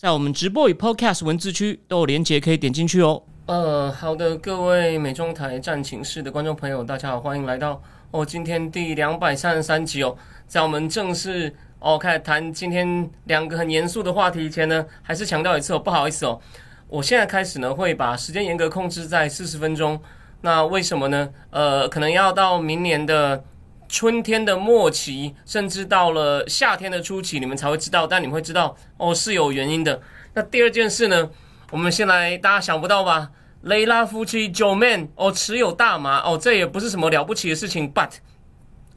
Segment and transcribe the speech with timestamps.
[0.00, 3.20] 在我们直播与 Podcast 文字区都有连接，可以点进去哦。
[3.46, 10.16] 呃，好的，各位美中台战寝室的观众朋友，大家好，欢迎来到哦今天第两百三十三集哦，
[10.46, 16.40] 在我们正式哦开始谈今天两个很严肃的话题前呢，还是强调一次哦，不好意思哦，
[16.86, 20.00] 我现在开始呢会把时间严格控制在四十分钟，
[20.42, 21.28] 那为什么呢？
[21.50, 23.42] 呃，可能要到明年的
[23.88, 30.00] 春天的末期，甚至到了夏天的初期，你们才会知道，但你们会知道哦是有原因的。
[30.34, 31.30] 那第二件事呢，
[31.70, 33.30] 我们先来，大家想不到吧？
[33.62, 38.10] 雷拉夫妻九 man 哦，持有大麻哦，这也不是什么了不起的事情，but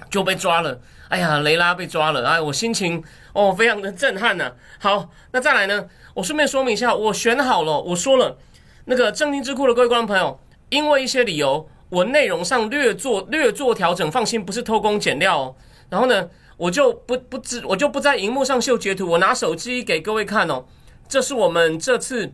[0.09, 0.79] 就被抓了。
[1.09, 4.51] 哎呀，雷拉被抓了，哎，我心情哦非常的震撼呐。
[4.79, 8.37] 好，那再来呢，我顺便说明一下，我选好了，我说了，
[8.85, 15.55] 那个正经智库的各位观众朋友，因为一些理由，我内容上略做略做调整，放心，不是偷工减料哦。
[15.89, 20.65] 然后呢，我就不不知我就不在荧幕上秀截图，我拿手机给各位看哦。
[21.07, 22.33] 这是我们这次。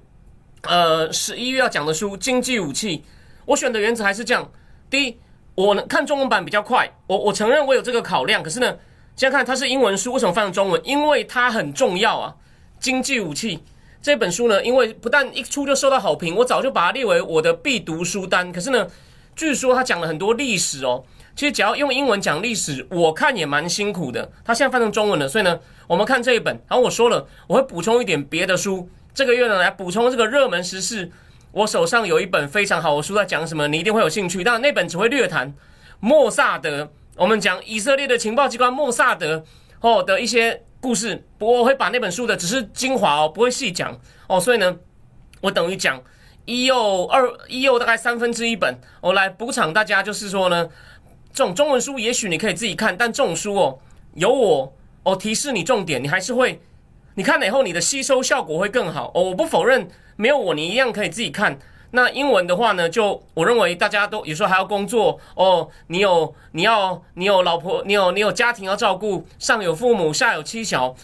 [0.63, 2.97] 呃，十一月要讲的书《经济武器》，
[3.45, 4.51] 我选的原则还是这样：
[4.89, 5.17] 第一，
[5.53, 8.41] 我看中文版比较快，我我承认我有这个考量。
[8.41, 8.75] 可是呢，
[9.15, 10.81] 现在看它是英文书，为什么翻成中文？
[10.83, 12.35] 因为它很重要啊！
[12.83, 13.57] 《经济武器》
[14.01, 18.51] 这本书呢，因为不但一出就受到好评，我早就把它列为我的必读书单。
[18.51, 18.87] 可是呢，
[19.37, 21.05] 据说他讲了很多历史哦。
[21.33, 24.31] 其实只要用英文讲历史，我看也蛮辛苦的。
[24.43, 26.53] 他现在翻成中文了，所以呢，我们看这一本。
[26.67, 28.89] 然后我说了，我会补充一点别的书。
[29.13, 31.11] 这个月呢，来补充这个热门时事。
[31.51, 33.67] 我手上有一本非常好的书，在讲什么？
[33.67, 34.43] 你一定会有兴趣。
[34.43, 35.53] 但，那本只会略谈
[35.99, 36.91] 莫萨德。
[37.15, 39.43] 我们讲以色列的情报机关莫萨德
[39.81, 41.23] 哦的一些故事。
[41.37, 43.95] 不过，我会把那本书的只是精华哦，不会细讲
[44.25, 44.39] 哦。
[44.39, 44.75] 所以呢，
[45.41, 46.01] 我等于讲
[46.47, 50.01] 一又二一又大概三分之一本，我来补偿大家。
[50.01, 50.69] 就是说呢，
[51.33, 53.79] 这种中文书也许你可以自己看，但这种书哦，
[54.13, 56.61] 有我哦提示你重点，你还是会。
[57.15, 59.23] 你看了以后，你的吸收效果会更好哦。
[59.23, 61.59] 我不否认，没有我你一样可以自己看。
[61.91, 65.67] 那英文的话呢，就我认为大家都有时候还要工作哦。
[65.87, 70.95] 你有你要你有老婆，你有你有家庭要照顾，上有父母，下有妻小，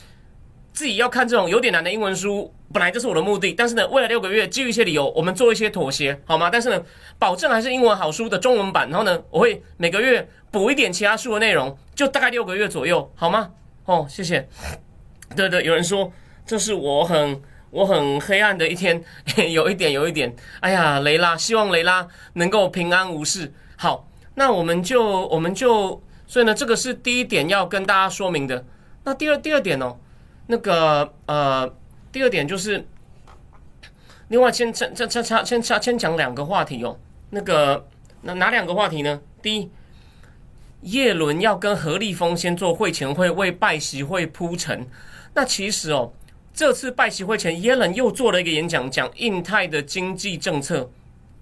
[0.72, 3.54] 自己要看这种有点难的英文书，本来就是我的目的。
[3.54, 6.50] 但是呢，未来六个月基于一些理由，我们做一些妥协，好吗？
[6.52, 6.84] 但是呢，
[7.20, 8.90] 保证还是英文好书的中文版。
[8.90, 13.52] 然后呢，我会每个月补一点其他书的内容，就大概六个月左右，好吗？
[13.86, 14.48] 哦，谢谢。
[15.36, 16.12] 对对，有人说
[16.46, 19.04] 这是我很我很黑暗的一天，
[19.52, 23.52] 有一点有一点，哎呀，雷拉，希望雷拉能够平安无事。
[23.76, 28.66] 好，那我们就我们就，所以呢，这个是第一点要跟大家说明的。
[29.04, 29.98] 那第二第二点哦，
[30.48, 31.70] 那个呃，
[32.14, 32.86] 第二点就是，
[34.30, 36.98] 另外先先先先先先讲两个话题哦。
[37.32, 37.86] 那个
[38.22, 39.20] 那哪两个话题呢？
[39.42, 39.70] 第一。
[40.82, 44.86] 叶伦要跟何立峰先做会前会，为拜席会铺陈。
[45.34, 46.12] 那其实哦，
[46.54, 50.92] 这次拜席会前，耶伦又做了一个演讲，讲印太的经济政策。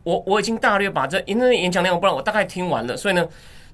[0.04, 2.96] 我我已经大略把这因为演讲内容，不然我大概听完了。
[2.96, 3.28] 所以呢，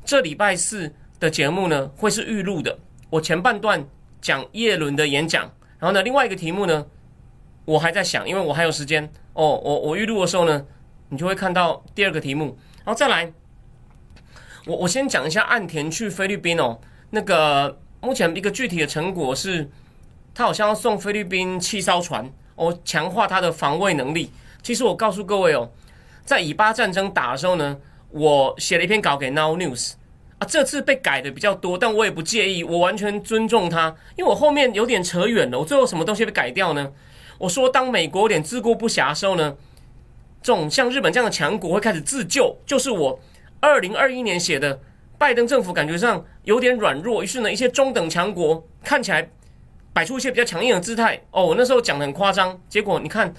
[0.05, 2.79] 这礼拜四的节目呢，会是预录的。
[3.09, 3.85] 我前半段
[4.21, 6.85] 讲叶伦的演讲，然后呢，另外一个题目呢，
[7.65, 9.59] 我还在想，因为我还有时间哦。
[9.63, 10.65] 我我预录的时候呢，
[11.09, 13.31] 你就会看到第二个题目，然后再来。
[14.65, 16.77] 我我先讲一下岸田去菲律宾哦，
[17.11, 19.69] 那个目前一个具体的成果是，
[20.33, 24.29] 他好像要送菲律宾七艘船哦，强化他的防卫能力。
[24.61, 25.71] 其实我告诉各位哦，
[26.25, 29.93] 在以巴战争打的时候呢，我写了一篇稿给 Now News
[30.39, 36.91] 啊，这次被改的比较多，但我也不介意，我完全尊重他，因为我后面有点扯远了，我最后什么东西被改掉呢？
[37.39, 39.55] 我说当美国有点自顾不暇的时候呢，
[40.41, 43.19] 这种像日本这样的强国会开始自救，就是我。
[43.59, 44.79] 二零二一年写的，
[45.17, 49.27] 拜登政府感觉上有点软弱，于是呢，一些中等强国看起来
[49.91, 51.19] 摆出一些比较强硬的姿态。
[51.31, 53.33] 哦，我那时候讲的很夸张，结果你看，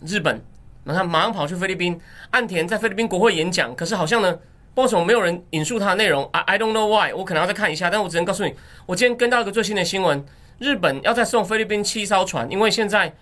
[0.00, 0.42] 日本
[0.84, 2.00] 马上马上跑去菲律宾，
[2.30, 4.38] 岸田在菲律宾国会演讲，可是好像呢，
[4.82, 8.54] 为什么没有人引述他的内容？I I don't know why，我可能要再看一下，但我只能告诉你，
[8.86, 10.24] 我今天跟到一个最新的新闻，
[10.58, 13.12] 日本要再送菲律宾七艘船，因为现在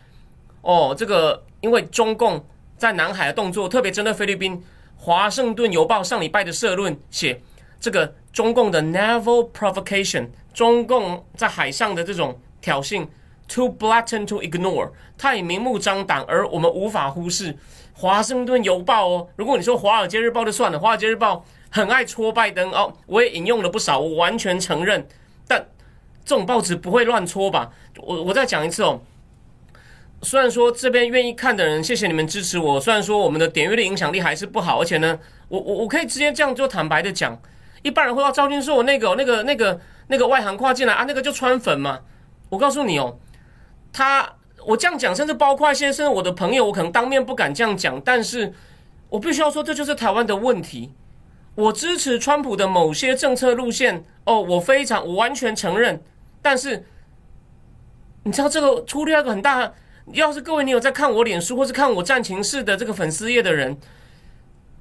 [0.61, 2.45] 哦，这个因为中共
[2.77, 4.63] 在南海的动作特别针对菲律宾。
[4.99, 7.41] 华盛顿邮报上礼拜的社论写，
[7.79, 13.07] 这个中共的 naval provocation，中共在海上的这种挑衅
[13.47, 17.57] ，too blatant to ignore，太明目张胆，而我们无法忽视。
[17.99, 19.29] 华盛顿邮报哦。
[19.37, 25.07] 如果你说华尔街日报就算了，华尔街日报很爱戳拜登哦，我也引用了不少，我完全承认。
[25.49, 25.67] 但
[26.25, 27.73] 这种报纸不会乱戳吧？
[27.99, 29.01] 我我再讲一次哦。
[30.23, 32.81] 虽然说这边愿意看的人，谢谢你们支持我。
[32.81, 37.39] 虽然说我们的点阅的影响力还是不好，而且呢，我我我可以直接这样就坦白的讲，
[37.83, 42.01] 一般人会要赵军说我那个那个那个那个外行跨进来啊，那个就穿粉嘛。
[42.49, 43.19] 我告诉你哦，
[43.93, 44.36] 他
[44.67, 48.53] 我这样讲，甚至包括一些甚至我的朋友，我可能当面不敢这样讲，但是
[49.09, 50.93] 我必须要说，这就是台湾的问题。
[51.55, 56.03] 我支持川普的某些政策路线哦，我非常我完全承认，
[56.43, 56.85] 但是
[58.25, 59.73] 你知道这个出了一个很大。
[60.13, 63.77] 要是各位你有在看我脸书或是看我战情室的这个粉丝页的人，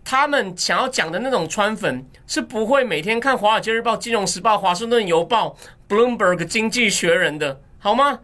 [0.03, 5.55] 他们想要讲的那种川粉是不会每天看《华尔街日报》《金融时报》《华盛顿邮报》
[6.17, 8.19] 《Bloomberg》《经济学人》的，好吗？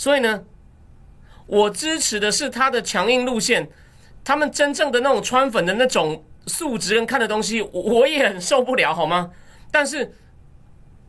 [0.00, 0.44] 所以呢，
[1.44, 3.68] 我支持的是他的强硬路线。
[4.24, 9.30] 他们真正的那种川粉的那种素质跟看的东西，我也很受不了，好吗？
[9.70, 10.10] 但是，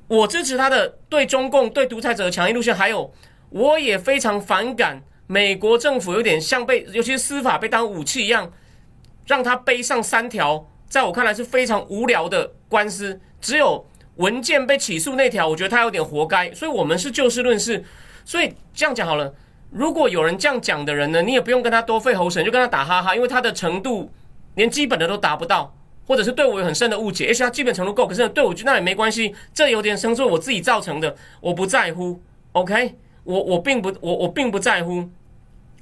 [0.10, 3.14] 我支持他的对中共、对独裁者的强硬路线，还有。
[3.52, 8.52] 我也非常反感美国政府有点像被，尤其是司法被当武器一样，
[9.26, 13.22] 让他背上三条，在我看来是非常无聊的官司。
[13.40, 16.54] 只有文件被起诉那条，我觉得他有点活该。
[16.54, 17.86] 所以，我们是就事论事。
[18.26, 19.34] 所以这样讲好了，
[19.70, 24.12] 如果有人这样讲的人呢，你也不用跟他多费喉舌，就跟他打哈哈，因为他的程度
[24.56, 25.74] 连基本的都达不到，
[26.06, 27.28] 或者是对我有很深的误解。
[27.28, 32.22] 也许他基本程度够，可是对我就那也没关系，这有点生是我自己造成的，我不在乎。
[32.54, 32.96] OK。
[33.24, 35.08] 我我并不我我并不在乎。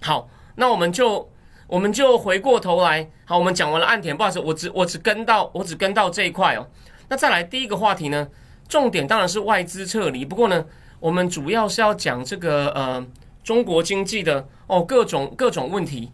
[0.01, 1.31] 好，那我们就
[1.67, 3.09] 我们就回过头来。
[3.23, 6.67] 好，我们讲完了岸田，不好意思，我只我只跟到我只跟到这一块哦。
[7.07, 8.27] 那再来第一个话题呢，
[8.67, 10.25] 重点当然是外资撤离。
[10.25, 10.65] 不过呢，
[10.99, 13.05] 我们主要是要讲这个呃
[13.43, 16.11] 中国经济的哦各种各种问题。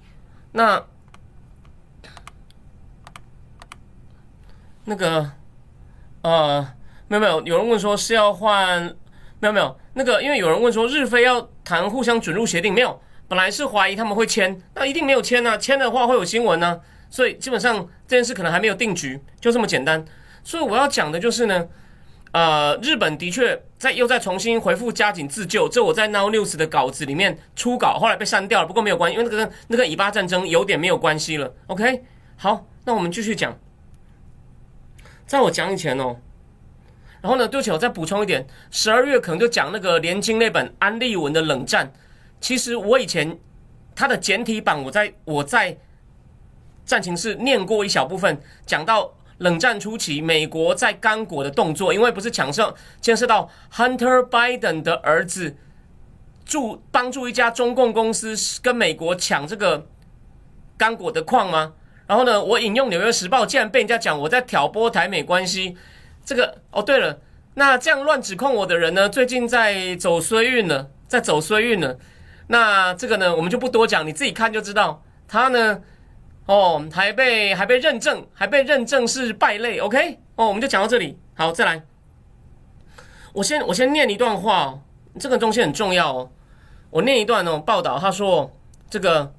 [0.52, 0.84] 那
[4.86, 5.32] 那个
[6.22, 6.68] 呃
[7.08, 8.96] 没有没有，有人问说是要换。
[9.42, 16.80] 没有没有，那个因为有人问说日非要谈互相准入协定，没有，本来是怀疑他们会签，那一定没有签呢，签的话会有新闻呢，
[17.10, 20.04] 所以基本上这件事可能还没有定局，就这么简单。
[20.42, 21.68] 所以我要讲的就是呢，
[22.36, 31.54] 呃，日本的确在又在重新回复加紧自救，这我在 Now News 的稿子里面初稿，后来被删掉了，不过没有关系，因为那个那个以巴战争有点没有关系了。
[31.68, 32.04] OK，
[32.36, 33.58] 好，那我们继续讲，
[35.26, 36.18] 在我讲以前哦。
[37.22, 37.48] 然后呢？
[37.48, 41.94] 对不起，我再补充一点，十二月可能就讲那个连经那本安利文的冷战。
[42.42, 43.40] 其实我以前
[43.96, 45.78] 它的简体版，我在我在
[46.86, 55.56] 战情室念过一小部分，讲到冷战初期美国在刚果的动作，因为不是抢涉牵涉到 Hunter Biden 的儿子
[56.46, 59.88] 助帮助一家中共公司跟美国抢这个
[60.78, 61.74] 刚果的矿吗？
[62.08, 65.76] 然后呢，我引用《纽约时报》，竟然被人家讲我在挑拨台美关系。
[66.24, 67.20] 这个哦，对了，
[67.56, 71.98] 那这样乱指控我的人呢，最近在走衰运了，在走衰运了。
[72.48, 75.04] 那这个呢，我们就不多讲，你自己看就知道。
[75.28, 75.82] 他呢，
[76.46, 79.80] 哦，还被还被认证，还被认证是败类。
[79.80, 81.18] OK，哦，我们就讲到这里。
[81.34, 81.84] 好，再来，
[83.34, 84.82] 我先我先念一段话哦，
[85.20, 86.32] 这个东西很重要哦。
[86.90, 88.52] 我念一段哦，报道他说，
[88.90, 89.34] 这个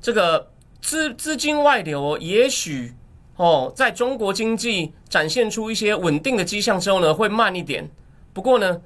[0.00, 2.94] 这个资资金外流，也许。
[3.36, 7.90] 哦，在中国经济展现出一些稳定的迹象之后呢，会慢一点。
[8.32, 8.80] 不过呢，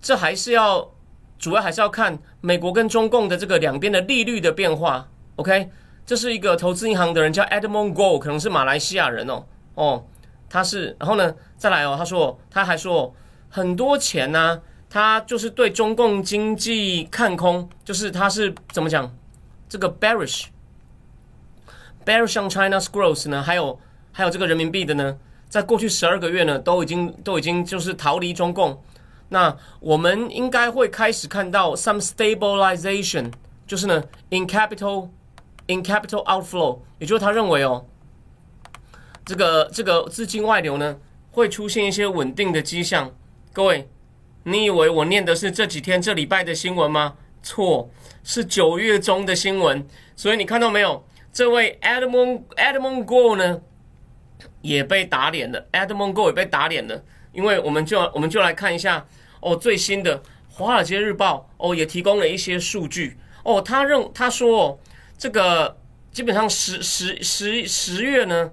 [0.00, 0.90] 这还是要
[1.38, 5.06] 主要还是要看美国跟中共的这个两边的利率的变化。
[5.36, 5.68] OK，
[6.06, 9.44] 这是一个投资银行的人叫 Edmond Go，可能是马来西亚人哦。
[9.74, 10.04] 哦，
[10.48, 13.14] 他是，然后呢，再来哦，他说他还说
[13.48, 19.12] 很多钱呢，他就是对中共经济看空，就是他是怎么讲
[19.68, 20.46] 这个 bearish。
[22.04, 23.42] Bearish on China's growth 呢？
[23.42, 23.80] 还有
[24.12, 25.16] 还有这个人民币的呢？
[25.48, 28.82] 在过去十二个月呢，都已经都已经就是逃离中共。
[29.30, 33.32] 那我们应该会开始看到 some stabilization，
[33.66, 35.08] 就是呢 in capital
[35.66, 37.86] in capital outflow，也就是他认为哦，
[39.24, 40.98] 这个这个资金外流呢
[41.30, 43.14] 会出现一些稳定的迹象。
[43.52, 43.88] 各位，
[44.44, 47.16] 你以为我念的是这几天这礼拜的新闻吗？
[47.42, 47.90] 错，
[48.22, 49.86] 是九月中的新闻。
[50.16, 51.04] 所以你看到没有？
[51.32, 53.60] 这位 Edmond Edmond Go 呢，
[54.60, 55.66] 也被打脸了。
[55.72, 57.02] Edmond Go 也被打脸了，
[57.32, 59.04] 因为我们就我们就来看一下
[59.40, 60.18] 哦，最新的
[60.48, 64.78] 《华尔街日报》哦也提供了一些数据哦，他认他说哦，
[65.16, 65.76] 这个
[66.12, 68.50] 基本上十十十十月呢，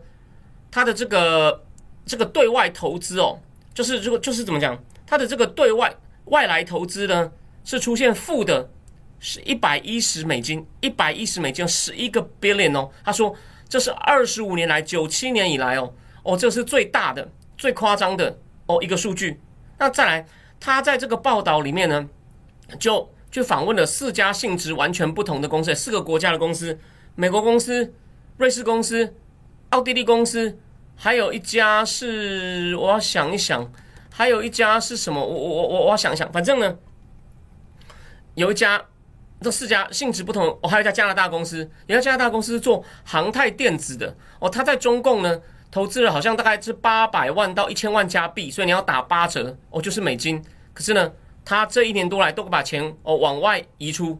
[0.69, 1.63] 他的这个
[2.05, 3.39] 这个对外投资哦，
[3.73, 5.93] 就是如果就是怎么讲，他的这个对外
[6.25, 7.31] 外来投资呢
[7.63, 8.69] 是出现负的
[9.19, 12.89] 是一百一十美金，一百一十美金，十一个 billion 哦。
[13.03, 13.35] 他说
[13.67, 19.39] 这是二十五年来，九七年以来哦，哦，这是最大的、最夸张的哦一个数据。
[19.77, 20.25] 那再来，
[20.59, 22.07] 他在这个报道里面呢，
[22.79, 26.77] 就就访问了四家性质完全不同的公司，四个国家的公司，
[27.15, 27.93] 美国公司、
[28.37, 29.15] 瑞士公司、
[29.69, 30.59] 奥地利公司，
[30.95, 33.71] 还有一家是我要想一想，
[34.11, 35.25] 还有一家是什么？
[35.25, 36.77] 我我我我我想一想，反正呢，
[38.35, 38.85] 有一家。
[39.43, 50.39] 这四家性质不同，哦，还有一家加拿大公司，有一家加拿大公司是做航太电子的，哦，他在中共呢投资了好像大概是八百万到一千万加币，所以你要打八折，哦，就是美金。
[50.75, 51.11] 可是呢，
[51.51, 54.17] 他这一年多来都把钱哦往外移出，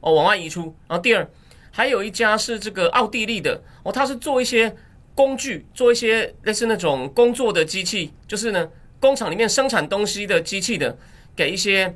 [0.00, 0.74] 哦往外移出。
[0.88, 1.30] 然后第二，
[1.70, 4.74] 还有一家是这个奥地利的，哦，他是做一些
[5.14, 10.98] 工具，做一些类似那种工作的机器，就是呢工厂里面生产东西的机器的，
[11.36, 11.94] 给一些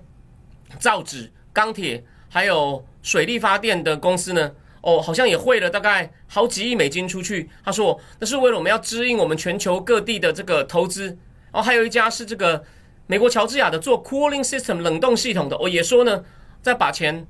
[0.78, 2.05] 造纸、钢铁。
[2.28, 4.52] 还有水力发电的公司呢，
[4.83, 7.49] 哦，好像也汇了大概好几亿美金出去。
[7.64, 11.19] 他说那是为了我们要支应我们全球各地的这个投资。
[11.52, 12.62] 哦，还有一家是这个
[13.06, 16.25] 美国乔治亚的做 cooling system 冷冻系统的，哦，也说呢
[16.62, 17.26] 在把钱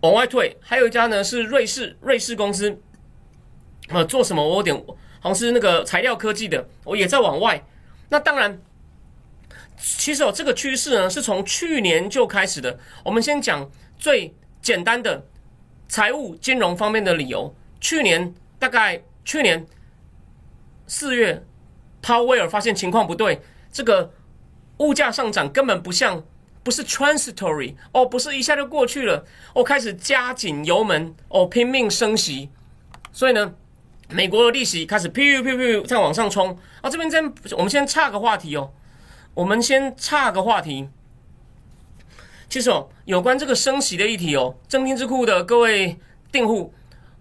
[0.00, 0.56] 往外退。
[0.60, 2.78] 还有一家呢是瑞士瑞士公司，
[3.88, 4.76] 呃，做什么我有点
[5.20, 7.64] 好像是那个材料科技的，我也在往外。
[8.08, 8.60] 那当然，
[9.76, 12.78] 其实哦这个趋势呢是从去年就开始的。
[13.04, 13.70] 我们先讲。
[13.98, 14.30] 最
[14.60, 15.26] 简单的
[15.88, 19.66] 财务金融方面的理由，去年大概去年
[20.86, 21.42] 四月，
[22.02, 23.40] 鲍威尔发现情况不对，
[23.72, 24.12] 这个
[24.78, 26.22] 物价上涨根本不像，
[26.62, 32.50] 不是 transitory 哦，不是一下就过去了，哦，开始加紧油门哦，拼命升息，
[33.12, 33.54] 所以呢，
[34.10, 38.70] 美国的利息开始噗噗噗在往上冲啊，这边先我们先岔个话题哦，
[39.34, 40.88] 我们先岔个话题。
[42.48, 45.98] 其实哦，有关这个升息的议题哦，正金智库的各位
[46.30, 46.72] 订户，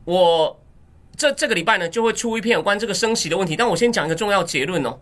[0.03, 0.61] 我
[1.17, 3.55] 这这个礼拜呢就会出一篇有关这个升息的问题。
[3.55, 4.99] 但我先讲一个重要结论哦，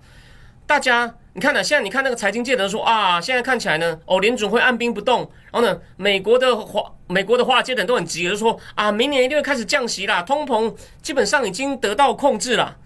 [0.65, 5.21] 大家你看呢，现在你看那个财经界的人说啊，现在看起来呢，哦，联准会按兵不动，
[5.51, 12.77] 然后呢，美国的华美国的华尔街的人都很急，就说啊，明年一定会开始降息啦，通膨基本上已经得到控制了。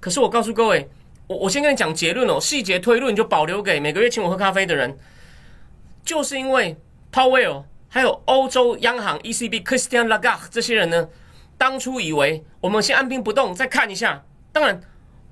[0.00, 0.90] 可是我告诉各位，
[1.28, 4.98] 我我先跟你讲结论哦，细节推论就保留给每个月请我喝咖啡的人。
[6.04, 6.76] 就是因为
[7.12, 11.08] Powell 还有欧洲央行 ECB Christian Lagarde 这些人呢，
[11.56, 14.24] 当初以为我们先按兵不动，再看一下。
[14.50, 14.80] 当然，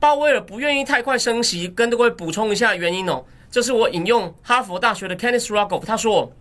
[0.01, 3.25] 鲍威尔不愿意太快升息，跟各位补充一下原因哦。
[3.51, 6.33] 这是我引用哈佛大学的 Kenneth Rogoff，他说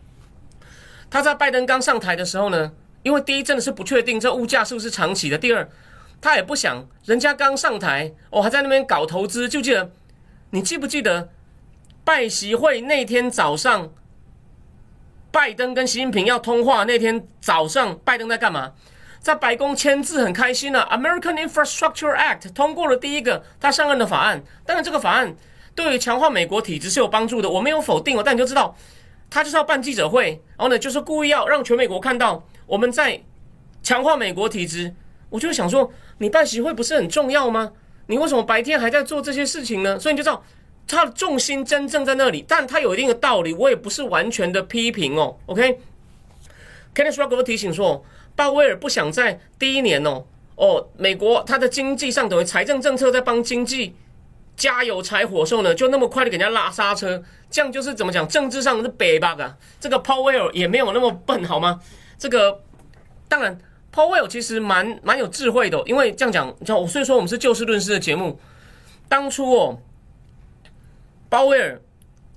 [1.09, 2.71] 他在拜登刚上台的时候呢，
[3.03, 5.69] 因为第一真的是不确定这物价是不是长期的，第二
[6.21, 9.91] 他也不想人家刚上台哦还在那边搞投资，就记得
[10.51, 11.29] 你记不记得
[12.03, 13.91] 拜习会那天早上？
[15.31, 18.73] 拜登跟习近平要通话那天早上，拜登在干嘛？
[19.19, 20.87] 在白宫签字，很开心呢。
[20.89, 24.41] American Infrastructure Act 通过了第一个他上任的法案。
[24.65, 25.35] 当然，这个法案
[25.75, 28.23] 对于强化美国体制是有帮助的，我没有否定哦。
[28.25, 28.75] 但你就知道，
[29.29, 33.21] 他就是要办记者会，然后呢，就是故意要让全美国看到我们在
[33.83, 34.93] 强化美国体制。
[35.29, 37.71] 我就想说，你办习会不是很重要吗？
[38.07, 39.99] 你为什么白天还在做这些事情呢？
[39.99, 40.43] 所以你就知道。
[40.91, 45.37] 他的重心真正在那里，但他有一定的道理，我也不是完全的批评哦。
[45.45, 48.03] OK，Kenneth Rogoff 提醒说，
[48.39, 50.23] 鲍威尔不想在第一年哦
[50.55, 53.93] 哦，美国他的经济上等于财政政策在帮经济
[54.55, 59.57] 加油柴火的时候呢，就那么快的给人家拉刹车，这样就是怎么讲，政治上的北 bug 啊。
[59.81, 61.81] 这个鲍威尔也没有那么笨好吗？
[62.17, 62.61] 这个
[63.27, 63.59] 当然，
[63.91, 68.39] 鲍威尔其实蛮蛮有智慧的，因为这样讲，就所以说我们是就事论事的节目，
[69.09, 69.77] 当初哦。
[71.27, 71.81] 鲍威尔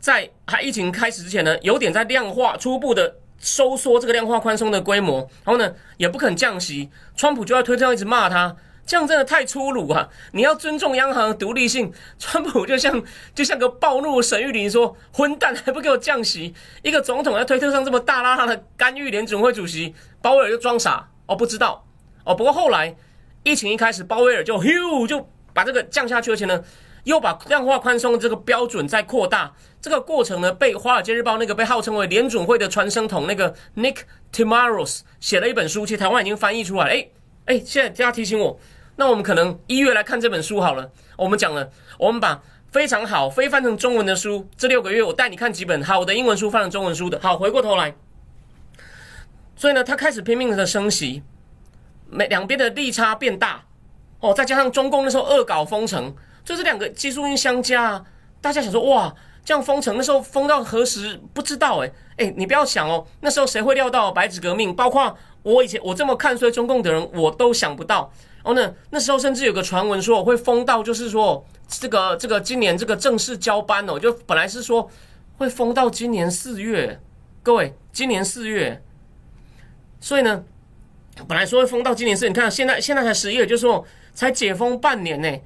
[0.01, 6.89] 在还疫情开始之前呢，有点在量化初步的收缩这个量化宽松的规模，然后呢也不肯降息。
[7.15, 8.57] 川普就在推特上一直骂他，
[8.87, 10.09] 这样真的太粗鲁啊！
[10.33, 11.93] 你要尊重央行的独立性。
[12.19, 13.03] 川普就像
[13.35, 21.85] 就像个暴怒沈玉琳说：“混蛋，还不给我降息！”一个总统在推特上这么大拉拉的干预联准会主席，鲍威尔就装傻哦，不知道
[22.25, 22.35] 哦。
[22.35, 22.95] 不过后来
[23.43, 26.63] 疫情一开始，鲍威尔就咻就把这个降下去，而且呢。
[27.05, 36.87] 又把量化宽松这个标准再扩大，这个过程呢，被《华尔街日报》那个被号称为联准会的传声筒那个 Nick Timaros 写了一本书，其实台湾已经翻译出来。
[36.87, 37.09] 哎
[37.47, 38.57] 哎，现在大家提醒我，
[38.95, 40.93] 那我们可能一月来看这本书好了。
[41.17, 41.69] 我们讲了，
[41.99, 42.41] 我们把
[42.71, 47.19] 非常好非翻成中文的书，这六个月我带你看几本好的英文书翻成中文书的。
[47.21, 47.97] 好，回过头来，
[49.57, 51.25] 所以呢，他开始拼命的升息，
[52.09, 53.65] 每两边的利差变大
[54.21, 56.15] 哦，再加上中共那时候恶搞封城。
[56.45, 58.05] 就这两个技术因相加，
[58.41, 64.75] 大家想说哇，这样封城，那时候封到何时不知道哎哎，你不要想哦，那时候谁会料到白纸革命？
[64.75, 68.13] 包括我以前我这么看衰中共的人，我都想不到。
[68.45, 74.91] 然后呢，那时候甚至有个传闻说会封到，就是说这个这个今年这个正式交班哦，就本来是说
[75.39, 77.01] 会封到今年四月，
[77.43, 78.83] 各位，今年四月，
[80.01, 80.43] 所以呢，
[81.29, 85.39] 本来说会封到今年四，你看现在现在才十一月，就是说才解封半年呢，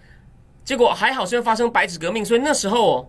[0.66, 3.06] 结果还好是会发生白纸革命，所以那时候哦，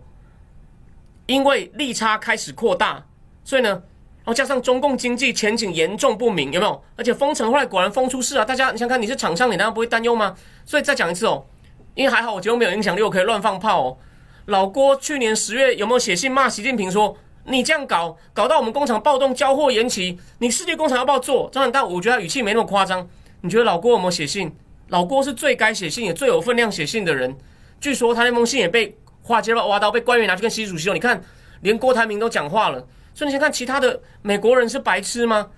[1.26, 3.04] 因为利差开始扩大，
[3.44, 3.82] 所以呢。
[4.24, 6.84] 然后加上中共经济前景严重不明，有没有？
[6.96, 8.44] 而且封城后来果然封出事啊！
[8.44, 10.36] 大家你想看，你是厂商，你难道不会担忧吗？
[10.66, 11.46] 所以再讲一次哦，
[11.94, 13.96] 因为还好我节目没有影响力，我可以乱放炮哦。
[14.44, 21.48] 老郭去年十月有没有写信骂习近平说你这样搞，搞到我们工厂暴动、交货延期，你世界工厂要不要做？
[21.50, 23.08] 当然，但我觉得他语气没那么夸张。
[23.40, 24.54] 你觉得老郭有没有写信？
[24.88, 27.36] 老郭是最该写信也最有分量写信的人。
[27.80, 31.22] 据说他那封信也被华尔街挖到，被官员拿去跟习主席说，你看，
[31.60, 32.86] 连郭台铭都讲话了。
[33.14, 35.48] 所以你先看其他的美国人是白痴吗？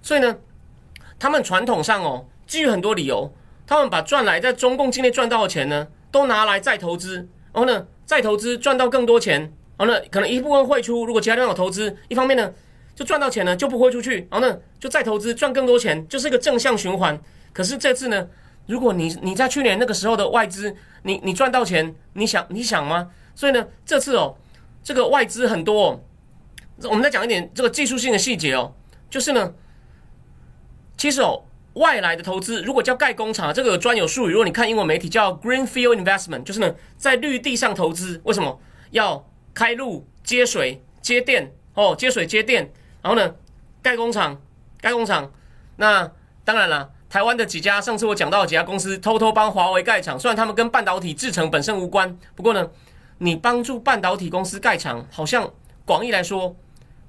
[0.00, 0.36] 所以呢，
[1.18, 3.32] 他们传统上哦，基于很多理由，
[3.66, 7.16] 他们把赚来在中共境内赚到的钱呢，都拿来再投资，
[7.52, 9.40] 然后呢，再投资赚到更多钱，
[9.76, 12.52] 然后呢，可能一部分汇出，如果其他地方有投资，一方面呢，
[12.94, 17.20] 就赚到钱呢就不汇出去，然后呢，就再投资赚更多钱，就是一个正向循环。
[17.52, 18.28] 可是这次呢，
[18.68, 23.10] 如果你你在去年那个时候的外资，你你赚到钱，你想你想吗？
[23.34, 24.36] 所以呢，这次哦，
[24.84, 25.90] 这个外资很多。
[25.90, 26.00] 哦
[26.84, 28.72] 我们再讲一点这个技术性的细节哦，
[29.10, 29.52] 就是呢，
[30.96, 38.20] 其实哦，外来的投资如果叫盖工厂，这个专有术语，如果你看英文媒体叫 greenfield investment，就是呢在绿地上投资。
[38.22, 38.60] 为什么
[38.92, 41.52] 要开路、接水、接电？
[41.74, 42.72] 哦，接水接电，
[43.02, 43.34] 然后呢
[43.82, 44.40] 盖工厂、
[44.80, 45.32] 盖工厂。
[45.74, 46.08] 那
[46.44, 52.68] 当然了，台湾的几家，上次我讲到的几家公司偷偷帮华为盖厂，虽然他们跟半导体制成本身无关，不过呢，
[53.18, 55.50] 你帮助半导体公司盖厂，好像
[55.84, 56.54] 广义来说。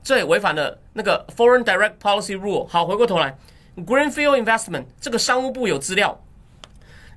[0.01, 2.65] 这也违反了那个 Foreign Direct Policy Rule。
[2.67, 3.37] 好，回过头来
[3.75, 6.23] ，Greenfield Investment 这个商务部有资料，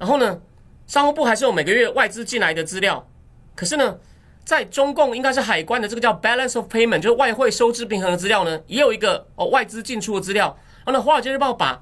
[0.01, 0.41] 然后呢，
[0.89, 3.09] 商务部还是有每个月外资进来的资料。
[3.55, 3.97] 可是呢，
[4.45, 10.59] 在中共应该是海关的这个叫 Balance of Payment，就是外汇收支平衡的资料呢，也有一个哦外资进出的资料。
[10.85, 11.81] 然后呢，华尔街日报把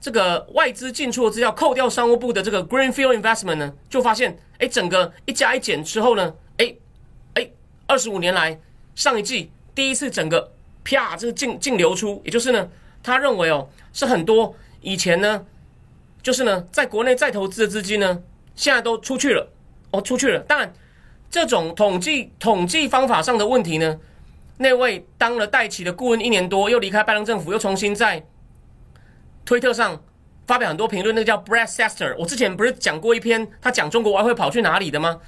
[0.00, 6.74] 这个外资进出的资料扣掉商务部的这个 Greenfield Investment 呢，就发现哎，整个一加一减之后呢，哎
[7.34, 7.50] 哎，
[7.86, 8.58] 二十五年来
[8.94, 9.50] 上一季。
[9.74, 10.52] 第一次整个
[10.84, 12.66] 啪，这个净净流出，也就是呢，
[13.02, 15.44] 他认为哦，是很多以前呢，
[16.22, 18.22] 就是呢，在国内再投资的资金呢，
[18.54, 19.46] 现在都出去了，
[19.90, 20.40] 哦，出去了。
[20.40, 20.72] 当然，
[21.30, 23.98] 这种统计统计方法上的问题呢，
[24.56, 28.24] 那位当了代企的顾问一年多，又离开拜登政府，又重新在
[29.46, 29.98] 推特上
[30.46, 32.14] 发表很多评论，那个叫 Brad Sester。
[32.18, 35.18] 我之前不是讲过一篇他讲中国外汇跑去哪里的吗？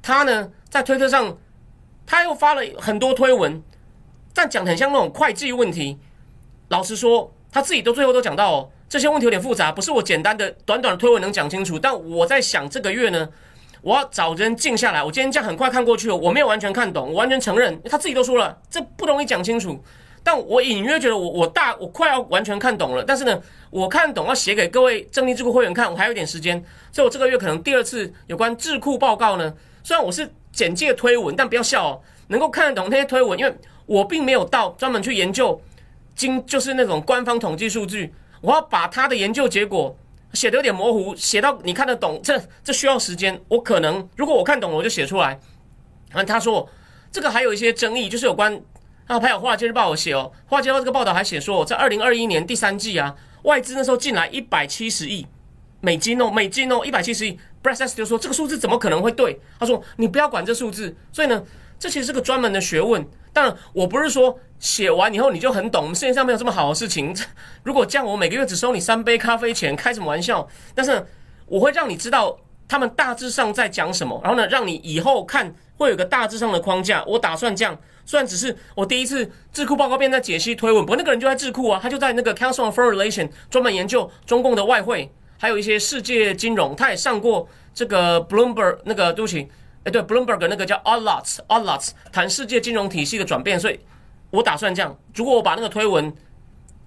[0.00, 1.36] 他呢，在推特上
[2.06, 3.60] 他又发了很多推文。
[4.36, 5.96] 但讲很像那种会计问题，
[6.66, 11.78] 老实说，他自己都最后都讲到哦，这些问题有点复杂，不是我简单的短短的推文能讲清楚。
[11.78, 13.28] 但我在想，这个月呢，
[13.80, 15.04] 我要找人静下来。
[15.04, 19.80] 我今天这样很快看过去了，我没有完全看懂，我完全承认，他自己都说了，这不容易讲清楚。
[20.24, 23.04] 但我隐约觉得，我我大我快要完全看懂了。
[23.04, 26.60] 但是呢，我看懂要写给各位正立智库会员看，我还有一点时间，
[26.90, 29.54] 所以我这个月可能第二次有关智库报告呢。
[29.84, 33.54] 虽然我是简介推文，但不要笑哦，能够看得懂那些推文，因为。
[33.86, 35.60] 我并没有到专门去研究，
[36.16, 38.10] 经就是那种官方统计数据，
[38.40, 39.94] 我要把他的研究结果
[40.32, 43.38] 写的有点模糊，写到你看得懂，这这需要时间。
[43.46, 45.38] 我可能如果我看懂了，我就写出来。
[46.08, 46.66] 然后他说
[47.12, 48.58] 这个还有一些争议，就是有关
[49.06, 55.26] 啊，还有华尔街日报有写哦，华尔街日报这个报道还写说，在二零二一年第三季啊，外资那时候进来一百七十亿
[55.80, 57.38] 美金哦，美金哦，一百七十亿。
[57.62, 59.40] Bress 就说这个数字怎么可能会对？
[59.58, 60.94] 他说你不要管这数字。
[61.10, 61.42] 所以呢，
[61.78, 63.02] 这其实是个专门的学问。
[63.32, 67.16] 但我不是说写完以后你就很懂，世界上没有这么好的事情。
[67.64, 70.46] 如果这样，我每个月只收你三杯咖啡钱，开什么玩笑？
[70.74, 71.06] 但是
[71.46, 72.38] 我会让你知道
[72.68, 77.02] 他们大致上在讲什么，然后呢，让你以后看会有个大致上的框架。
[77.06, 89.48] 我打算这样，虽然只是我第一次智库报告，变在解析推文，不过那个人就在智库啊，他就在那个 Council of Foreign Relations 专门研究中共的外汇，还有一些世界金融，他也上过这个 Bloomberg 那个对不起。
[89.84, 93.78] 哎，对，Bloomberg 那个叫 a l l o t s a l l o t s 谈世界金融体系的转变，所以
[94.30, 96.10] 我打算这样：如果我把那个推文，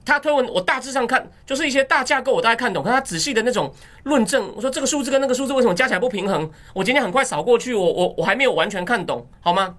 [0.04, 3.72] 他推文我大致上看，就是一些大架构我大概看懂，看他仔细的那种
[4.06, 4.52] 论证。
[4.56, 6.50] 我说这个数字跟那个数字为什么加起来不平衡？
[6.74, 9.76] 我今天很快扫过去，我我我还没有完全看懂，好吗？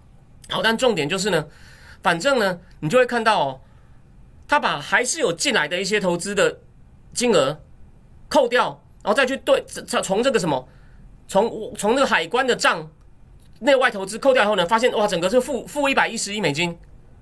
[0.48, 1.46] 好，但重点就是呢，
[2.02, 3.60] 反正呢，你就会看到哦，
[4.46, 6.58] 他把还是有进来的一些投资的
[7.12, 7.60] 金额
[8.28, 10.68] 扣掉，然后再去对从从这个什么，
[11.26, 12.90] 从从那个海关的账。
[13.60, 16.78] 内外投资扣掉以后呢，发现哇，整个是负负一百一十亿美金，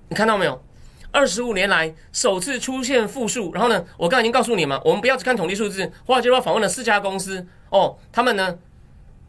[0.07, 0.63] 你看到没有？
[1.11, 3.51] 二十五年来首次出现负数。
[3.53, 5.91] 然后呢，我刚才已经告诉你嘛，我们不要只看统计数字。
[6.05, 8.55] 华尔街日报访问了四家公司哦，他们呢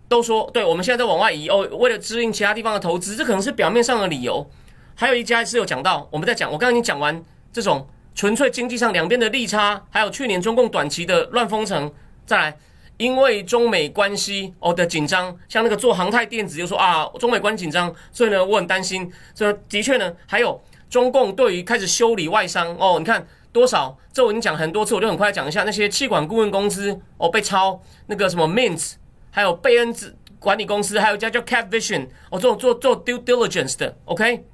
[0.08, 4.48] 都说，对我们现在在往外移哦，为了支应其他地方的投资，这可能是表面上的理由。
[4.94, 11.92] 还有一家是有讲到，我们在讲，我刚刚已经讲完这种纯粹经济上两边的利差，还有去年中共短期的乱封城，
[12.26, 12.56] 再来。
[12.96, 19.08] 因为中美关系哦的紧张，像那个做航太电子就说啊，中美关系紧张，所以呢我很担心。
[19.36, 23.96] 所以的确呢，还有中共对于开始修理外商哦，你看多少？
[24.12, 28.94] 这我已经讲很多次，我就很快讲一下那些气管顾问公司哦被抄，那个什么 Mint，
[29.30, 34.44] 还有贝恩子管理公司，还有一家叫 Cap Vision 哦做做做 due diligence 的，OK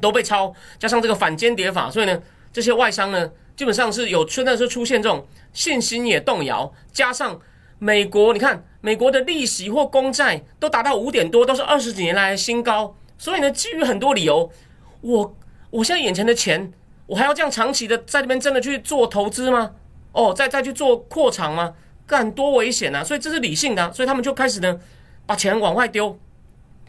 [0.00, 7.40] 都被抄，加上这个反间谍法，所以呢这些外商呢基本上是有真的是出现这种信心也动摇，加上。
[7.78, 12.96] 美国，你看，美国的利息或公债都达到五点多，都是二十几年来的新高。
[13.18, 14.50] 所以呢，基于很多理由，
[15.02, 15.36] 我
[15.68, 16.72] 我现在眼前的钱，
[17.04, 19.72] 我还要这样长期的在那边真的去做投资吗？
[20.12, 21.74] 哦，再再去做扩厂吗？
[22.06, 23.02] 干多危险啊！
[23.02, 24.78] 所以这是理性的，所以他们就开始呢，
[25.26, 26.18] 把钱往外丢，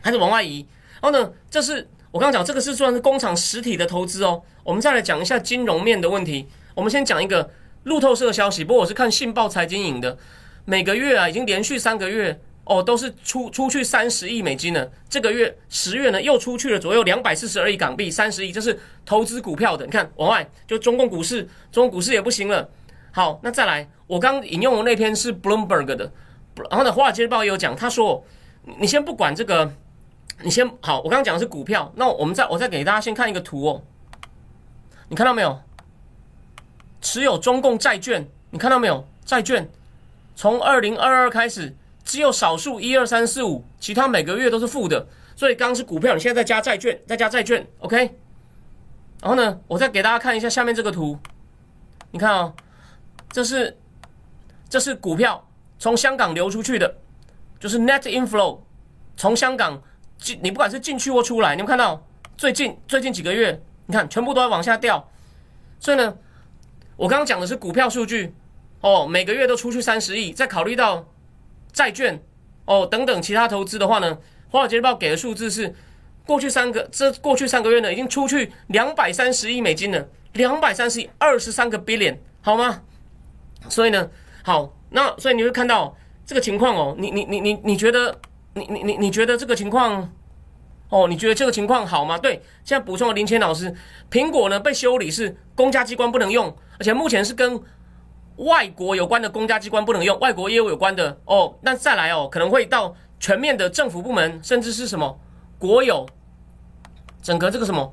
[0.01, 0.65] 开始往外移。
[1.01, 4.41] 然后呢，这是我刚刚讲，这个是算是工厂实体的投资哦。
[4.63, 6.47] 我们再来讲一下金融面的问题。
[6.75, 7.49] 我们先讲一个
[7.83, 10.17] 路透社的消息，不过我是看信报财经引的。
[10.65, 14.91] 每个月啊，已经连续三个月哦，都是出出去三十亿美金了。
[15.09, 19.85] 这个月十月呢，又出去了左右两百四十二亿港币，三十亿，这是投资股票的。
[19.85, 22.69] 你看往外，就中共股市，中共股市也不行了。
[23.11, 26.11] 好，那再来，我刚引用的那篇是 Bloomberg 的，
[26.69, 28.23] 然后呢，华尔街日报也有讲，他说，
[28.79, 29.71] 你先不管这个，
[30.43, 33.83] 你先好，我刚刚讲的是股票，那我们再我再给大家先看一个图哦，
[35.09, 35.61] 你看到没有？
[36.99, 39.07] 持有中共债券，你看到没有？
[39.23, 39.69] 债券。
[40.35, 45.07] 从二零二二开始，只有少数一二三四五，其他每个月都是负的。
[45.35, 47.97] 所以刚刚是股票，你现在再加债券，再加债券，OK。
[49.21, 51.17] 然后呢，我再给大家看一下下面这个图，
[52.11, 52.53] 你看啊，
[53.31, 53.77] 这是
[54.69, 55.47] 这是股票
[55.79, 56.95] 从香港流出去的，
[57.59, 58.59] 就是 net inflow，
[59.15, 59.81] 从香港
[60.17, 65.09] 进，你不管是进去或出来，你们看到最近最近几个月，你看全部都在往下掉。
[65.79, 66.17] 所以呢，
[66.95, 68.33] 我刚刚讲的是股票数据。
[68.79, 71.03] 哦，每个月都出去三十亿，再考虑到
[71.73, 72.23] 债券
[72.65, 74.19] 哦等等其他投资的话呢，
[74.51, 75.73] 华尔街日报给的数字是
[76.27, 82.83] 过去三个这过去三个月呢已经出去两百三十亿美金了，两百三十亿，二十三个 billion，好吗？
[83.67, 84.07] 所以呢，
[84.47, 85.93] 好，那所以你会看到
[86.25, 88.17] 这个情况哦，你你你你你觉得
[88.53, 90.09] 你你你你觉得这个情况
[90.87, 92.17] 哦，你觉得这个情况好吗？
[92.17, 93.75] 对，现在补充了林谦老师，
[94.09, 96.47] 苹果呢被修理是公家机关不能用，
[96.79, 97.61] 而且目前是跟。
[98.37, 105.19] 外国有关的公家机关不能用，外国业务有关的哦，那再来哦，可能会到全面的政府部门，甚至是什么
[105.57, 106.05] 国有，
[107.19, 107.91] 整个这个什么，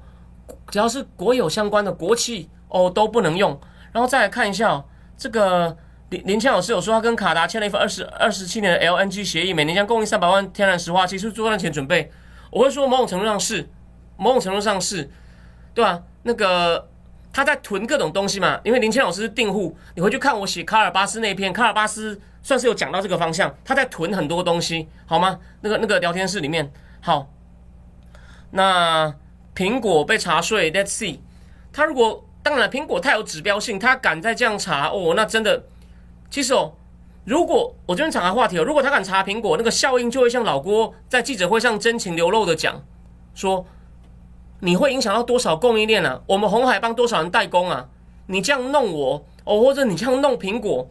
[0.68, 3.58] 只要是国有相关的国企哦都不能用。
[3.90, 4.84] 然后再来看一下，
[5.16, 5.74] 这个
[6.14, 12.10] 林林谦老师有说他跟卡达签了一份二十二十七年的 LNG 协议，每年将供应三百万天然石化，其实做赚钱准备。
[12.50, 13.68] 我会说某种程度上是，
[14.16, 15.10] 某种程度上是，
[15.74, 16.02] 对吧？
[16.22, 16.88] 那个。
[17.36, 25.40] 他在囤各种东西嘛，因为林谦老师是订户，你回去看我写卡尔巴斯那篇，卡尔巴斯算是有讲到这个方向，他在囤很多东西，好吗？
[25.60, 27.28] 那个那个聊天室里面，好，
[28.52, 29.12] 那
[29.52, 31.18] 苹果被查税，Let's see，
[31.72, 35.64] 他如果当然苹果太有指标性，他敢再这样查哦，那真的，
[36.34, 36.72] 其实哦，
[37.24, 42.82] 如果我这边岔开话题哦，如果他敢查苹果，那个效应就会像老郭在记者会上真情流露的讲
[43.34, 43.64] 说。
[44.58, 46.22] 你会影响到多少供应链呢？
[46.26, 47.88] 我们红海帮多少人代工啊？
[48.26, 50.88] 你这样弄我哦，或者你这样弄苹果，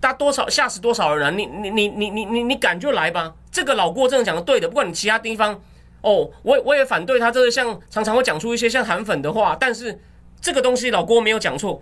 [0.00, 1.38] 大多少吓死多少人？
[1.38, 3.34] 你你你你你你你敢就来吧！
[3.52, 5.60] 这个老郭真的讲的对的，不管你其他地方
[6.00, 10.00] 哦，我我也反对他这个像常常会讲出一些像韩粉的话，但是
[10.40, 11.80] 这个东西老郭没有讲错。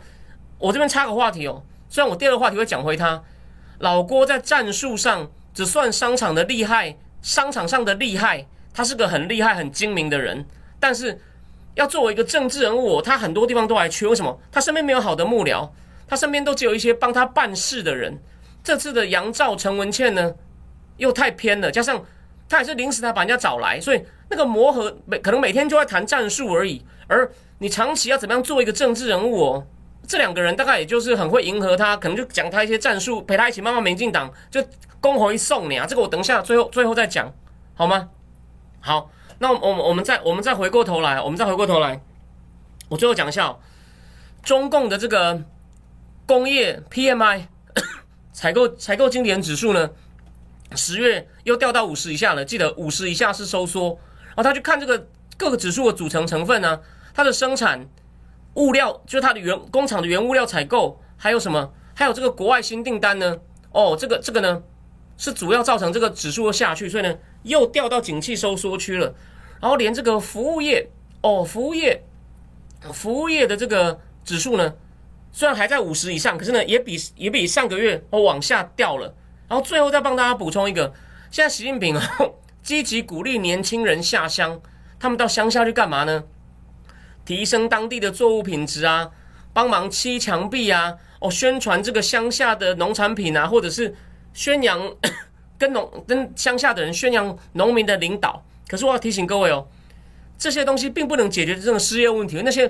[0.59, 3.21] 我这边插个话题哦，虽然我第二个话题会讲回他，
[3.81, 10.47] 老郭在战术上只算商场的厉害，商场上的厉害，他是个很厉害很精明的人。
[10.79, 11.21] 但是，
[11.75, 14.07] 要作为一个政治人物，他很多地方都还缺。
[14.07, 14.41] 为什么？
[14.53, 15.69] 他身边没有好的幕僚，
[16.07, 18.17] 他身边都只有一些帮他办事的人。
[18.63, 20.33] 这次的杨照、陈文茜呢，
[20.97, 21.73] 又太偏了。
[21.73, 22.05] 加上
[22.49, 26.85] 他也是临时才把人家找来，所以那个磨合每可能每天就在谈战术而已。
[27.09, 29.67] 而你长期要怎么样做一个政治人物哦？
[30.11, 34.61] 这两个人大概也就是很会迎合他，可能就讲他一些战术，陪他一起慢慢民进党就
[35.01, 35.87] 公回送你啊。
[35.87, 37.33] 这个我等一下最后最后再讲，
[37.77, 38.09] 好吗？
[38.81, 39.09] 好。
[39.39, 42.03] 那我们我们再我们再回过头来，我们再回过头来，
[42.89, 43.57] 我最后讲一下，
[44.43, 45.45] 中共的这个
[46.27, 47.45] 工业 PMI
[48.35, 49.91] 采购采购经理人指数呢，
[50.75, 52.45] 十月又掉到五十以下了。
[52.45, 53.97] 记得五十以下是收缩，
[54.31, 56.81] 然后他去看这个各个指数的组成成分呢，
[57.15, 57.89] 它的生产
[58.61, 61.73] 物料就是它的原工厂的原物料采购，还有什么？
[61.95, 63.37] 还有这个国外新订单呢？
[63.73, 64.63] 哦，这个这个呢
[65.17, 69.15] 是主要造成这个指数下去，所以呢又掉到景气收缩区了。
[69.61, 70.89] 然后连这个服务业
[71.23, 72.03] 哦，服务业
[72.93, 74.75] 服务业的这个指数呢，
[75.33, 79.15] 虽然还在五十以上，可是呢也比也比上个月哦往下掉了。
[79.49, 80.93] 然后最后再帮大家补充一个，
[81.31, 82.01] 现在习近平哦
[82.63, 84.61] 积极鼓励年轻人下乡，
[84.99, 86.25] 他们到乡下去干嘛呢？
[87.31, 89.09] 提升当地的作物品质啊，
[89.53, 93.95] 帮忙砌墙壁啊，哦宣传这个乡下的农产品啊，或者是
[94.35, 94.93] 宣扬
[95.57, 98.45] 跟农跟乡下的人宣扬农民的领导。
[98.67, 99.65] 可是我要提醒各位哦，
[100.37, 102.43] 这些东西并不能解决这个失业问题。
[102.45, 102.69] 那些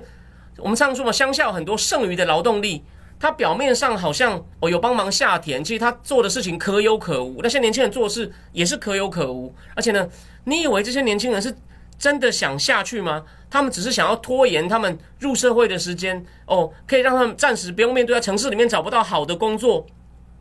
[0.58, 2.84] 我们常说嘛，乡下有很多剩余的劳动力，
[3.18, 7.40] 他表面上好像哦有帮忙下田，其实他做的事情可有可无。
[7.42, 9.54] 那些年轻人做事也是可有可无。
[9.74, 10.06] 而且呢，
[10.44, 11.56] 你以为这些年轻人是
[12.00, 13.22] 真的想下去吗？
[13.50, 19.84] 他们只是想要拖延他们入社会的时间哦，可以让他们暂时不用面对在城市里面找不到好的工作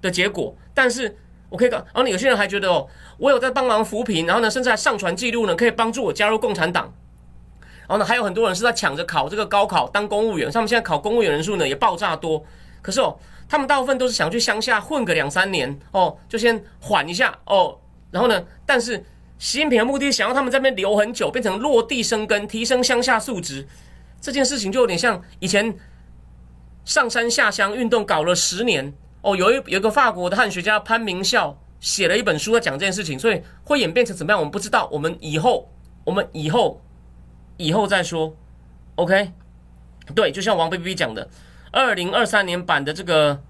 [0.01, 0.55] 的结果。
[0.73, 1.17] 但是
[1.49, 2.87] 我可以告，然后有些人还觉得哦。
[3.17, 6.93] 我有在帮忙扶贫，然后呢，甚至还上传记录呢，可以帮助我加入共产党。
[7.81, 12.41] 然后呢，还有很多人是在抢着考这个高考当公务员，他们现在考公务员人数呢也爆炸多。
[12.81, 13.17] 可是哦，
[13.49, 17.77] 他们大部分都是想去乡下混个两三年哦，就先缓一下哦。
[18.09, 19.03] 然后呢，但是
[19.39, 23.67] 习近平的目的想要他们在那边留很久，变成落地生根，提升乡下素质。
[24.21, 25.75] 这件事情就有点像以前
[26.85, 31.57] 上山下乡运动搞了十年哦，有一有一个法国的汉学家潘明孝。
[31.81, 34.89] 写了一本书在讲这件事情，所以会演变成怎么样，我们不知道。
[34.91, 35.71] 我们以后，
[36.03, 36.81] 我们以后，
[37.55, 38.35] 以后再说。
[38.95, 39.31] OK，
[40.13, 41.29] 对，就像王 B B 讲的，
[41.71, 43.41] 二零二三年版的这个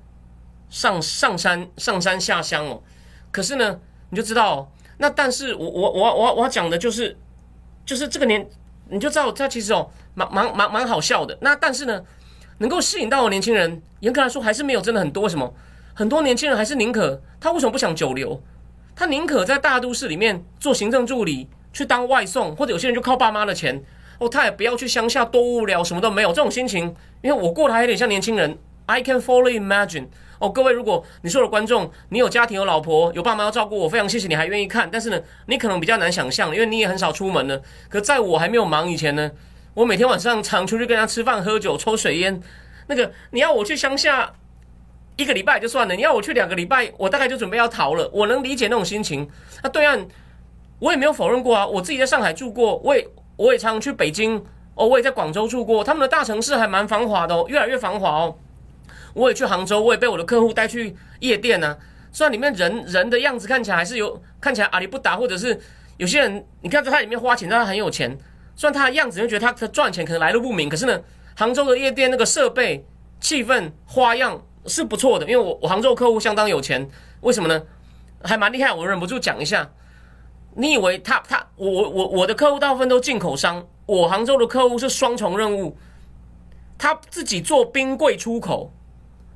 [0.69, 2.83] 上上山上山下乡哦。
[3.31, 3.79] 可是呢，
[4.11, 7.15] 你就知道，那但是我我我我我讲的就是，
[7.85, 8.45] 就是这个年，
[8.89, 11.37] 你就知道他其实哦，蛮蛮蛮蛮好笑的。
[11.39, 12.03] 那但是呢，
[12.57, 15.27] 能够吸引到的年轻人，严格来说还是没有真的很多。
[15.29, 15.53] 什么？
[15.93, 18.41] 很多年轻人还是宁可他为什么不想久留？
[18.95, 23.81] 他宁可在大都市里面做行政助理，去当外送，或者有些人就靠爸妈的钱
[24.19, 26.29] 哦，他也不要去乡下，多无聊，什么都没有。
[26.29, 28.57] 这种心情，因为我过得还有点像年轻人。
[28.89, 30.07] I can fully imagine。
[30.39, 34.89] 哦，各位，如果你是我的观众，你有家庭、有老婆、有爸妈要照顾，我非常谢谢你还愿意看。
[34.91, 37.59] 但是呢，你可能比较难想象，因为你也很少出门呢。
[37.87, 39.29] 可在我还没有忙以前呢，
[39.75, 42.41] 我每天晚上常出去跟人家吃饭、喝酒、抽水烟。
[42.87, 44.33] 那个你要我去乡下？
[45.17, 48.09] 一个礼拜就算了，你要我去两个礼拜，我大概就准备要逃了。
[48.13, 49.29] 我能理解那种心情。
[49.61, 50.07] 那对岸，
[50.79, 51.67] 我也没有否认过啊。
[51.67, 54.41] 我自己在上海住过，我也我也常常去北京
[54.75, 55.83] 哦，我也在广州住过。
[55.83, 58.37] 他们的大城市还蛮繁华的哦，越来越繁华哦。
[59.19, 61.77] 我也去杭州，我也被我的客户带去夜店呢。
[62.11, 65.59] 虽然里面人人的样子看起来还是有看起来阿里不达，或者是
[65.97, 68.17] 有些人你看在他里面花钱，但他很有钱。
[68.55, 70.99] 虽然他的样子，就觉得他他赚钱可能来路不明，可是呢，
[71.35, 72.85] 杭州的夜店那个设备、
[73.19, 74.41] 气氛、花样。
[74.65, 76.87] 是不错的，因为我我杭州客户相当有钱，
[77.21, 77.63] 为什么呢？
[78.21, 79.67] 还蛮厉害，我忍不住讲一下。
[80.53, 85.75] 你以为他他我我我我的客户大部分都进口商，我杭州的客户是双重任务，
[86.77, 88.71] 他自己做冰柜出口，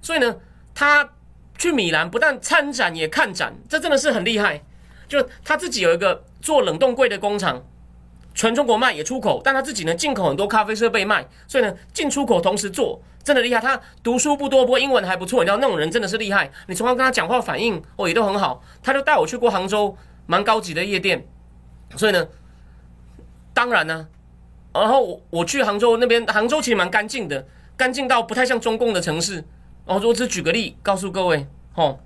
[0.04, 0.36] 所以呢，
[0.76, 1.10] 他
[1.58, 4.62] 去米兰不但参展也看展，这真的是很厉害。
[5.08, 7.64] 就他自己有一个做冷冻柜的工厂。
[8.36, 13.62] 全中国卖也出口，但他自己呢进口很多咖啡设备卖，所以呢进出口同时做，真的厉害。
[13.62, 15.44] 他读书不多，不过英文还不错。
[15.44, 16.52] 你知道那种人真的是厉害。
[16.66, 18.64] 你从他跟他讲话反应哦也都很好。
[18.82, 21.24] 他就带我去过杭州蛮高级的夜店，
[21.96, 22.28] 所以呢，
[23.54, 24.08] 当然呢，
[24.74, 27.46] 然后我我去杭州那边，杭州其实蛮干净的，
[27.78, 29.46] 干净到不太像中共的城市。
[29.86, 32.00] 哦我只举个例告诉各位哦。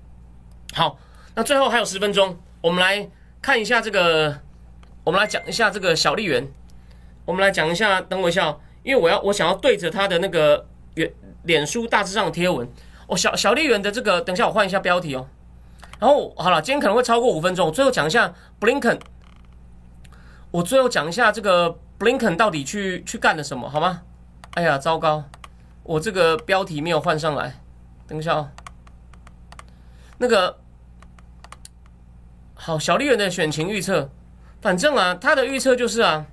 [0.74, 0.98] 好，
[1.34, 3.08] 那最后还有十分钟，我们来
[3.40, 4.40] 看一下这个。
[5.04, 6.46] 我们来讲一下这个小丽媛，
[7.24, 11.10] 我们来讲一下，等我一下，因为我要我想要对着他的那个脸
[11.44, 12.68] 脸书大致上的贴文，
[13.06, 15.26] 哦，小小丽媛的这个，等一下我换一下标题哦。
[15.98, 18.98] 然后好了，今天可能会超过五分钟，我最后讲一下布林肯，
[20.50, 24.02] 我最后讲一下这个布林肯到底去去干了什么，好吗？
[24.56, 25.24] 哎呀，糟糕，
[25.84, 27.58] 我这个标题没有换上来，
[28.08, 28.50] 等一下哦。
[30.16, 30.58] 那个
[32.54, 34.10] 好，小丽媛的选情预测。
[34.60, 36.26] 反正啊，他的预测就是啊，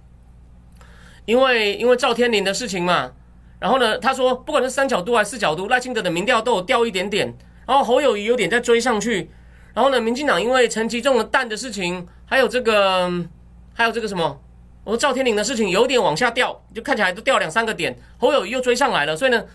[1.26, 3.12] 因为因为赵天麟的事情嘛，
[3.60, 7.32] 然后呢，他说不管是三角度还是四角度，赖清德的民调都有掉一点点，
[7.68, 9.30] 然后侯友谊有点在追上去，
[9.76, 13.12] 然后呢，民进党因为陈吉仲的蛋的事情，还有这个
[13.76, 14.42] 还有这个什么，
[14.84, 19.46] 我说赵天麟的事情有点往下掉，就看起来都掉两三个点，侯友谊又追上来了，所以呢，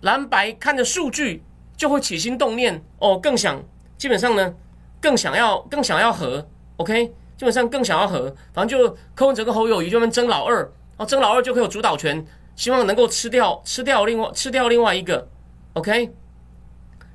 [0.00, 1.44] 蓝白看着数据
[1.76, 3.62] 就会起心动念哦，更想
[3.98, 4.54] 基本上呢。
[4.98, 6.44] 更想要更想要和
[6.78, 15.28] ，OK，基本上更想要和，反正就柯文哲跟侯友谊就们争老二，然后争老二就可以有主导权，希望能够吃掉吃掉另外吃掉另外一个
[15.74, 16.10] ，OK，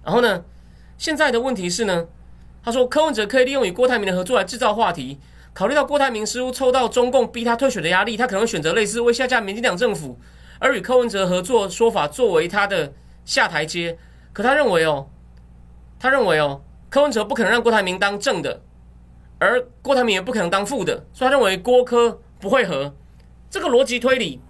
[0.05, 0.45] 然后呢，
[0.97, 2.07] 现在的问题是呢，
[2.63, 5.19] 他说柯文哲可以利用与郭台铭的合作来制造话题，
[5.51, 10.17] 考虑到郭台铭似乎抽到中共逼他退选的压力，他可能选择类似为下架民进党政府
[10.59, 12.93] 而与柯文哲合作说法作为他的
[13.25, 13.97] 下台阶，
[14.33, 15.07] 可他认为哦。
[15.99, 18.59] 他认为哦，柯文哲不可能让郭台铭当正的，
[19.37, 22.95] 而郭台铭也不可能当副的，所以他认为郭柯不会合。
[23.51, 24.41] 这个逻辑推理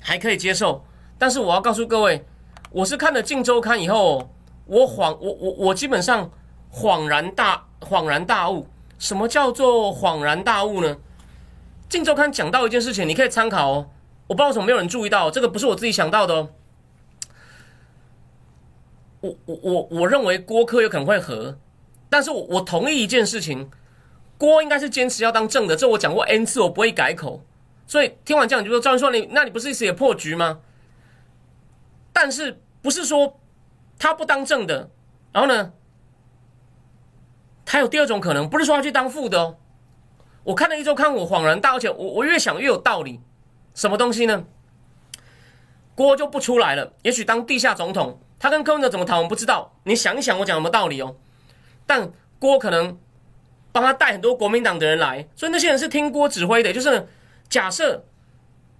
[0.00, 0.82] 还可以接受，
[1.18, 2.24] 但是我要告诉各位，
[2.70, 4.30] 我是看了《镜周刊》以后，
[4.64, 6.30] 我恍我我我基本上
[6.72, 8.66] 恍然大恍然大悟。
[8.98, 10.96] 什么叫做恍然大悟呢？
[11.90, 13.90] 《镜周刊》讲到一件事情，你可以参考哦。
[14.26, 16.48] 我不知道为什么没有人注意到，这个不是我自己想到的哦。
[19.20, 21.58] 我我我我认为郭科有可能会和，
[22.08, 23.70] 但是我我同意一件事情，
[24.36, 27.44] 郭应该是坚持要当正的，这我讲过 n 次，我不会改口。
[27.86, 30.60] 所以听完这样，你就说赵云说你，那你不是意思也破局吗？
[32.12, 33.40] 但是不是说
[33.98, 34.90] 他不当正的，
[35.32, 35.72] 然后呢，
[37.64, 39.56] 他有第二种可能，不是说他去当副的哦。
[40.44, 43.20] 我看了一周刊，我恍然大悟，我我越想越有道理。
[43.74, 44.44] 什么东西呢？
[45.94, 48.20] 郭就不出来了，也许当地下总统。
[48.38, 49.74] 他跟柯文哲怎么谈，我们不知道。
[49.84, 51.16] 你想一想，我讲什么道理哦？
[51.86, 52.96] 但郭可能
[53.72, 56.72] 帮他带很多国民党的人来，所以那些人是听郭指挥的。
[56.72, 57.08] 就是
[57.48, 58.04] 假设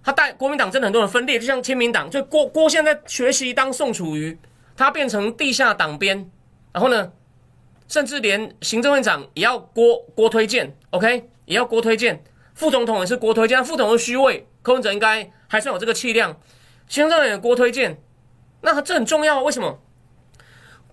[0.01, 4.39] 他带国民党真的很多人分裂，就像亲民党，就郭郭现在学习当宋楚瑜，
[4.77, 6.29] 他变成地下党鞭，
[6.71, 7.11] 然后呢，
[7.89, 16.39] 甚至连行政院长也要郭郭推荐，OK，也要郭推荐，副总统也是郭推荐，副总统虚位，柯文哲应该还算有这个气量，
[16.87, 18.01] 行政院郭推荐。
[18.61, 19.79] 那这很重要，为什么？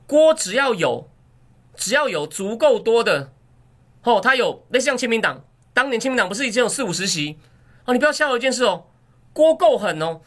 [0.06, 1.08] 郭只要有，
[1.74, 3.32] 只要有足够多的，
[4.04, 7.38] 哦，他有类似像亲民党，当年亲民党不是已经有四五十席？
[7.86, 8.86] 哦，你不要笑我一件事哦，
[9.32, 10.20] 郭够狠哦，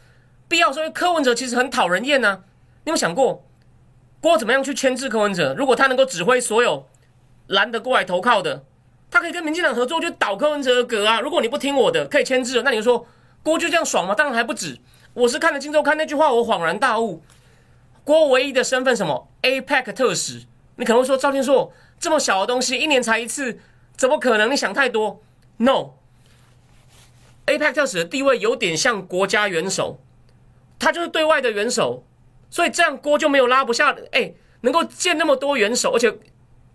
[0.48, 2.42] 必要说柯文哲其实很讨人厌呐。
[2.84, 3.46] 你有想过
[4.20, 5.54] 郭怎么样去牵制柯文哲？
[5.56, 6.86] 如果他能够指挥所有
[7.46, 8.64] 蓝的过来投靠的，
[9.10, 11.20] 他可以跟民进党合作，就倒柯文哲的格啊。
[11.20, 13.06] 如果你不听我的，可以牵制，那你就说
[13.42, 14.14] 郭就这样爽吗？
[14.14, 14.78] 当然还不止。
[15.14, 17.22] 我是看了《金周刊》那句话，我恍然大悟。
[18.04, 20.42] 郭唯一的身份什么？APEC 特使。
[20.76, 23.58] 你可能会说赵天硕这么小的东西，一年才一次，
[23.96, 24.50] 怎么可能？
[24.50, 25.20] 你想太多。
[25.58, 25.92] No，APEC
[27.74, 30.00] 特使的地位有点像国家元首，
[30.78, 32.04] 他就是对外的元首，
[32.48, 33.94] 所以这样郭就没有拉不下。
[34.12, 36.16] 哎，能够见那么多元首，而且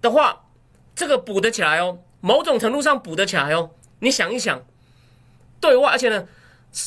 [0.01, 0.45] 的话，
[0.93, 3.71] 这个补得起来哦，某种程度上补得起来哦。
[3.99, 4.63] 你想一想，
[5.59, 6.27] 对外，而且呢？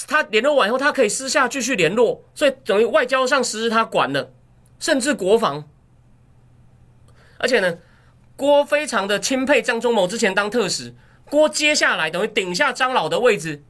[0.07, 4.31] 他联络完以后，他可以私下继续联络，所以等于外交上实施他管了，
[4.79, 5.67] 甚至国防。
[7.39, 7.79] 而且呢，
[8.37, 10.95] 郭非常的钦佩张忠谋之前当特使，
[11.31, 13.63] 郭接下来等于顶下张老的位置，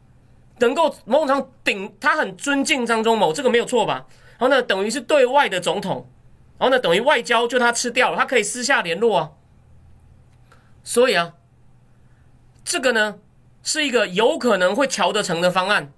[0.58, 4.06] 能够某种程度顶，他很尊敬张忠谋，这个没有错吧？
[4.38, 6.10] 然后呢，等于是对外的总统，
[6.58, 9.30] 然后呢，等于外交就他吃掉了，他可以私下联络啊。
[10.82, 11.34] 所以啊，
[12.64, 13.18] 这个呢
[13.62, 15.92] 是一个有可能会瞧得成的方案。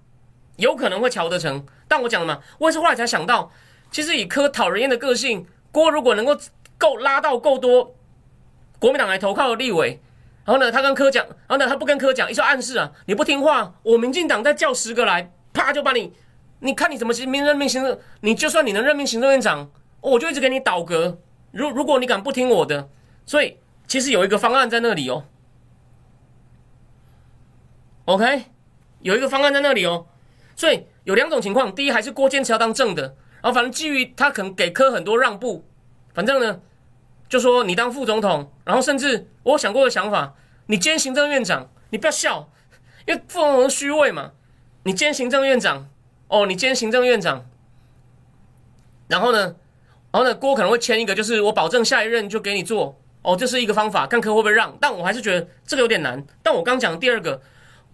[0.60, 3.50] 有可能会瞧得成，但我讲了嘛，我也是后来才想到，
[3.90, 6.38] 其实以柯讨人厌的个性，郭如果能够
[6.78, 7.96] 够拉到够多
[8.78, 10.00] 国民党来投靠立委，
[10.44, 16.12] 然后呢，他跟柯讲，然后呢，他不跟柯讲，一说暗示啊，你不听话，我民进党再叫十个来，啪就把你，
[16.60, 19.70] 你看你怎么行任命行政，你就算你能任命行政院长，
[20.00, 21.18] 我就一直给你倒戈。
[21.52, 22.88] 如如果你敢不听我的，
[23.26, 25.24] 所以其实有一个方案在那里哦
[28.04, 28.44] ，OK，
[29.00, 30.06] 有一个方案在那里哦。
[30.60, 35.64] 所以有两种情况，第一还是郭坚持要当正的，然后反正基于他可能给柯很多让步，
[36.12, 36.60] 反正呢
[37.30, 40.34] 就说你当副总统，然后甚至我想过的想法，
[40.66, 42.50] 你兼行政院长，你不要笑，
[43.06, 44.32] 因为副总统虚位嘛，
[44.82, 45.88] 你兼行政院长，
[46.28, 47.48] 哦，你兼行政院长，
[49.08, 49.56] 然后呢，
[50.12, 56.22] 然后呢郭可能会签一个，就是我保证下一任就给你做，哦，这是一个方法，看柯会不会让，但我还是觉得这个有点难。
[56.42, 57.40] 但我刚讲的第二个，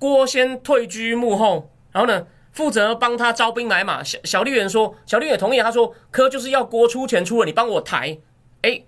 [0.00, 2.26] 郭先退居幕后，然后呢？
[2.56, 5.60] 负责帮他招兵买马，小小绿人说，小绿也同意。
[5.60, 8.16] 他说，科就是要郭出钱出了，你帮我抬。
[8.62, 8.82] 哎，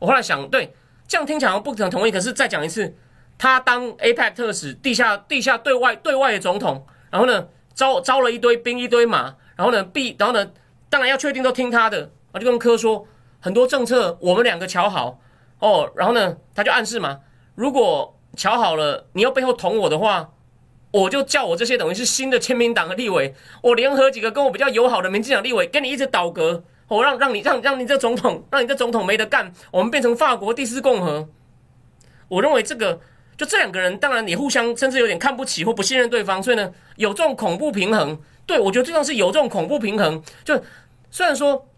[0.00, 0.74] 我后来想，对，
[1.06, 2.10] 这样听起来不可能同意。
[2.10, 2.96] 可是再讲一次，
[3.38, 10.50] 他当 APEC 特使，地下地下对外对外的总统，然后呢招招了一堆兵一堆马，然后呢必然后呢
[10.90, 12.10] 当然要确定都听他的。
[12.32, 13.06] 我就跟科说，
[13.38, 15.20] 很多政策我们两个瞧好
[15.60, 17.20] 哦，然后呢他就暗示嘛，
[17.54, 20.32] 如果瞧好了，你要背后捅我的话。
[20.96, 31.28] 我就叫我这些等于是新的签名党的立委，我联合几个跟我比较友好的民进党立委，跟你一直倒戈，我让让你让让你这总统，让你这总统没得干，我们变成法国第四共和，
[32.28, 32.98] 我认为这个
[33.36, 38.18] 就这两个人当然也互相甚至有点看不起或不信任对方，所以呢有这种恐怖平衡。
[38.46, 40.22] 对我觉得最重要是有这种恐怖平衡。
[40.44, 40.58] 就
[41.10, 41.68] 虽然说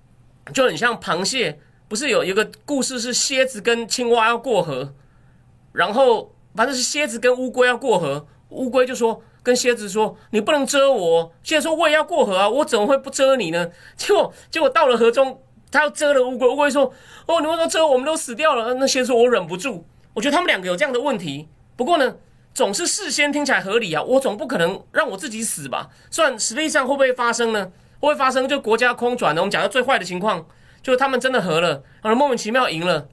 [0.55, 1.59] 就很像螃蟹，
[1.89, 4.95] 不是有一个故事是蝎子跟青蛙要过河，
[5.73, 9.23] 然后反正是蝎子跟乌龟要过河，乌龟就说。
[9.41, 15.41] 跟蝎子说：“你不能蛰我。”蝎子说：“我也要过河啊，我怎么会不蛰你呢？” 结果，结果到了河中，
[15.71, 16.47] 他要蛰了乌龟。
[16.47, 16.93] 乌龟说
[17.25, 17.87] ：“哦，你为什么遮？
[17.87, 21.49] 我们都死掉了。”那蝎子说：“我忍不住。”我觉得他们两个有这样的问题。
[21.77, 22.17] 不过呢，
[22.53, 24.03] 总是事先听起来合理啊。
[24.03, 25.89] 我总不可能让我自己死吧？
[26.11, 27.65] 算实际上会不会发生呢？
[28.01, 28.47] 会不会发生？
[28.47, 29.41] 就国家空转呢？
[29.41, 30.45] 我们讲到最坏的情况，
[30.83, 33.09] 就是他们真的合了，然后莫名其妙赢了。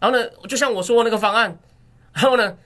[0.00, 1.58] 然后呢，就像我说那个方案，
[2.14, 2.56] 然后呢？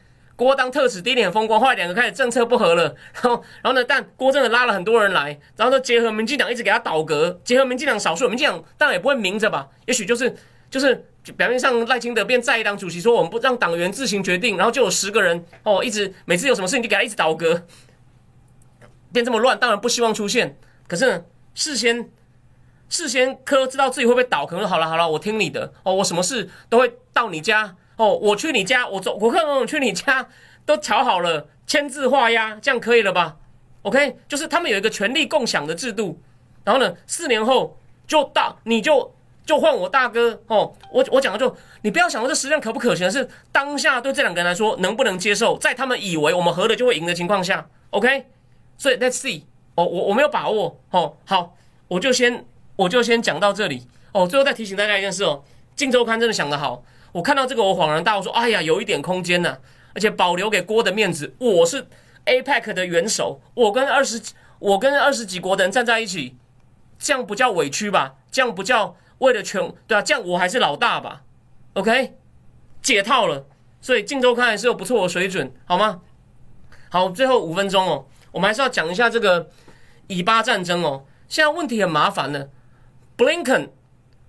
[0.43, 3.85] 郭当特使第一年风光，后来两个开始政策不合了， 然后，然后呢？
[3.85, 9.69] 但郭真的拉了很多人来，然后呢，结合民进党一直给他倒戈，结合民进党少数，民进党当然也不会明着吧？
[9.87, 10.35] 也许就是
[10.71, 11.05] 就是
[11.37, 17.63] 表面上赖清德变在党主席，说我们不让党员自行决定，然后就有十个人哦，一直每次有什么事情就给他一直倒戈，
[19.13, 20.59] 变这么乱，当然不希望出现。
[20.89, 21.25] 可是呢，
[21.55, 22.09] 事先
[22.89, 27.77] 事先科知道自己会不会倒，可能好了好了，我听你的哦，我什么事都会到你家。
[27.97, 30.27] 哦，我去你家，我走，我看我去你家，
[30.65, 33.37] 都瞧好了，签字画押，这样可以了吧
[33.83, 36.21] ？OK，就是他们有一个权力共享的制度，
[36.65, 37.77] 然后呢，四年后
[38.07, 39.15] 就到，你就
[39.45, 40.73] 就换我大哥哦。
[40.91, 48.27] 我我讲的就，你不要想说这实际上可不可行，是当下对这两个人来说能不能接受，在他们以为我们合了就会赢的情况下，OK，
[48.79, 49.43] 所以 Let's see，
[49.75, 51.57] 哦，我我没有把握，哦，好，
[51.89, 52.45] 我就先
[52.77, 55.43] 我就先讲到这里，哦，最后再提醒大家一件事哦，
[55.79, 56.83] 《镜周刊》真的想得好。
[57.13, 59.59] 我看到这个，我恍然大悟，说：“哎呀，有一点空间呢，
[59.95, 61.35] 而且保留给郭的面子。
[61.39, 61.87] 我是
[62.25, 64.21] APEC 的元首，我跟二十，
[64.59, 66.37] 我跟二十几国的人站在一起，
[66.99, 68.15] 这样不叫委屈吧？
[68.31, 69.73] 这样不叫为了全？
[69.87, 71.23] 对啊，这样我还是老大吧
[71.75, 72.15] ？OK，
[72.81, 73.47] 解套了。
[73.83, 76.01] 所以《镜周刊》还是有不错的水准，好吗？
[76.89, 79.51] 好，最后五分钟哦，我们还是要讲一下这个
[80.07, 81.05] 以巴战争哦。
[81.29, 82.49] 现在问题很麻烦了
[83.19, 83.71] ，Blinken，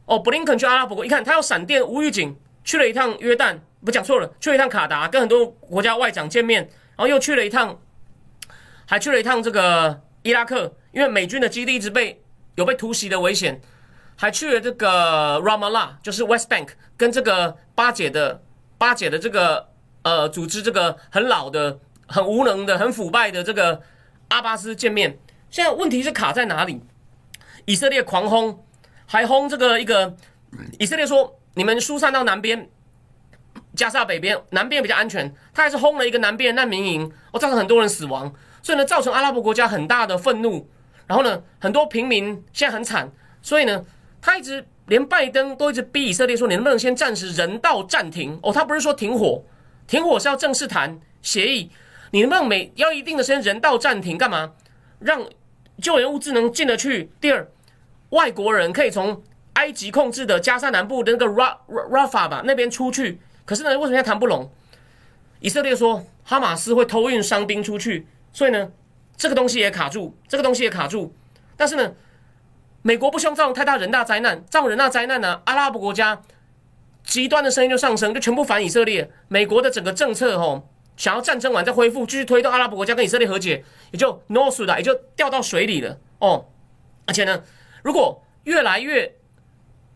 [0.05, 2.35] 哦，Blinken 去阿拉伯国，一看他要闪电无预警。
[2.63, 6.61] 去了一趟约旦，不讲错了，去了一趟卡达，跟很多国家外长见面，
[6.95, 7.79] 然后又去了一趟，
[8.85, 12.23] 还去了一趟这个伊拉克，因为美军的基地一直被
[12.55, 13.59] 有被突袭的危险，
[14.15, 18.41] 还去了这个 Ramallah，就是 West Bank，跟这个巴解的
[18.77, 19.67] 巴解的这个
[20.03, 23.81] 呃组织，这个很老的、很无能的、很腐败的这个
[24.29, 25.19] 阿巴斯见面。
[25.49, 26.81] 现在问题是卡在哪里？
[27.65, 28.65] 以色列狂轰，
[29.05, 30.15] 还轰这个一个
[30.79, 31.39] 以色列说。
[31.55, 32.67] 你们疏散到南边，
[33.75, 35.31] 加沙北边，南边比较安全。
[35.53, 38.33] 他还是轰了一个南边的难民营，哦，造成很多人死亡，
[38.63, 40.67] 所以呢，造成阿拉伯国家很大的愤怒。
[41.05, 43.85] 然后呢，很多平民现在很惨，所以呢，
[44.19, 48.39] 他一直连拜登都一直逼以色列说，你能不能先暂时人道暂停？
[48.41, 49.43] 哦，他不是说停火，
[49.85, 51.69] 停火是要正式谈协议，
[52.11, 54.17] 你能不能每要一定的时间人道暂停？
[54.17, 54.53] 干嘛？
[54.99, 55.23] 让
[55.81, 57.11] 救援物资能进得去。
[57.21, 57.47] 第二，
[58.09, 59.21] 外国人可以从。
[59.53, 64.51] 埃及控制的加沙南部的那个 Ra Rafa 吧，那边出去，可是呢，为什么要谈不拢？
[65.39, 68.71] 以色列说哈马斯会偷运伤兵出去，所以呢，
[69.15, 71.13] 这个东西也卡住，这个东西也卡住。
[71.55, 71.93] 但是呢，
[72.81, 76.21] 美国不希望造成太大人大灾难，造成人大灾难呢，阿拉伯国家
[77.03, 79.11] 极端的声音就上升，就全部反以色列。
[79.27, 86.45] 美国的整个政策吼，想要战争完再恢复，继续推动阿拉伯国家跟以色列和解，也就 no 死了，也就掉到水里了哦。
[87.05, 87.43] 而且呢，
[87.83, 89.13] 如果越来越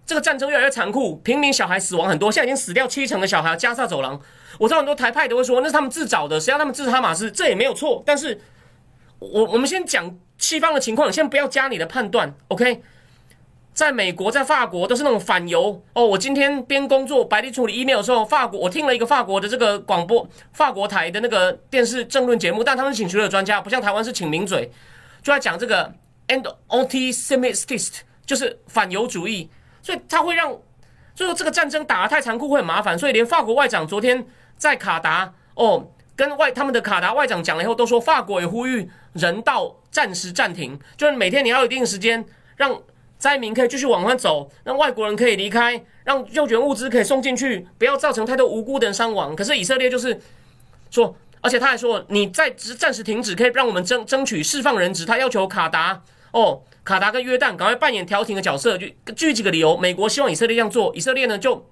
[0.08, 3.54] 这个战争越来越残酷，平民小孩死亡很多，现在已经死掉七成的小孩。
[3.58, 4.20] 加萨走廊，
[4.58, 8.02] 我知道很多台派都会说那是他们自找的，谁让他们支持哈马斯，这也没有错。
[8.06, 8.40] 但是，
[9.20, 12.82] 我我们先讲西方的情况，先不要加你的判断，OK？
[13.74, 16.06] 在美国，在法国都是那种反犹哦。
[16.06, 24.72] 我今天边工作白地处理 email 的时候，法国我听了一个法国的这个广播，法国台的那个电视政论节目，但他们请学的专家，不像台湾是请名嘴，
[25.22, 25.94] 就在讲这个
[26.30, 29.50] and anti-Semitist，就是反犹主义。
[29.88, 30.50] 所以他会让，
[31.16, 34.28] 所以说这个战争打得太残酷会很麻烦，所以连法国外长昨天
[34.58, 42.26] 在卡达哦，跟外他们的卡达外长讲了以后，都说法国也呼吁人道暂时暂停，就是每天你要一定时间，
[42.58, 42.78] 让
[43.18, 49.34] 灾民可以继续往外走，让外国人可以离开，让救援物资可以送进去，不要造成太多无辜的人伤亡。
[49.34, 50.20] 可是以色列就是
[50.92, 56.02] 说，而且他还说，你在暂时停止，可以让我们争争取释放人质，他要求卡达
[56.42, 56.64] 哦。
[56.84, 59.76] 卡达跟约旦赶快扮演调停的角色，就举几个理由。
[59.76, 61.70] 美国希望以色列这样做，以色列呢就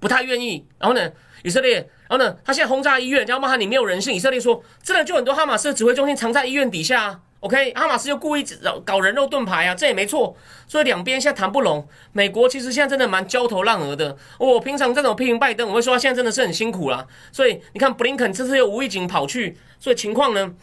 [0.00, 0.66] 不太愿意。
[0.78, 1.12] 然后呢，
[1.44, 1.74] 以色列，
[2.08, 4.14] 然后呢，他现在轰炸医院，然后骂他你没有人性。
[4.14, 8.46] 以色列说，真的就很多哈马斯的指挥中心藏在医院底下 OK，哈马斯又故意
[8.86, 10.34] 搞人肉盾牌啊，这也没错。
[10.66, 11.86] 所以两边现在谈不拢。
[12.12, 14.16] 美国其实现在真的蛮焦头烂额的。
[14.38, 17.06] 我平常这种批评拜登，我会说他现在真的是很辛苦啦。
[17.32, 20.54] 所以你看布林肯这次又无意间跑去，所以情况呢，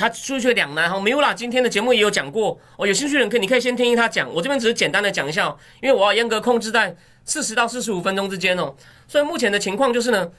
[0.00, 0.98] 他出去两难哈。
[0.98, 4.32] 米乌拉今天的节目也有讲过，哦，有兴趣的人可以你可以先听听他讲。
[4.32, 6.96] 我这边只是简单的讲一下，因为我要严格控制在
[7.26, 8.74] 四十到四十五分钟之间哦。
[9.06, 10.30] 所以目前的情况就是呢，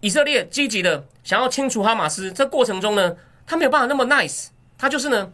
[0.00, 4.48] 以色列积极的想要清除哈马斯，这过程中呢，他没有办法那么 nice。
[4.76, 5.32] 他就是呢，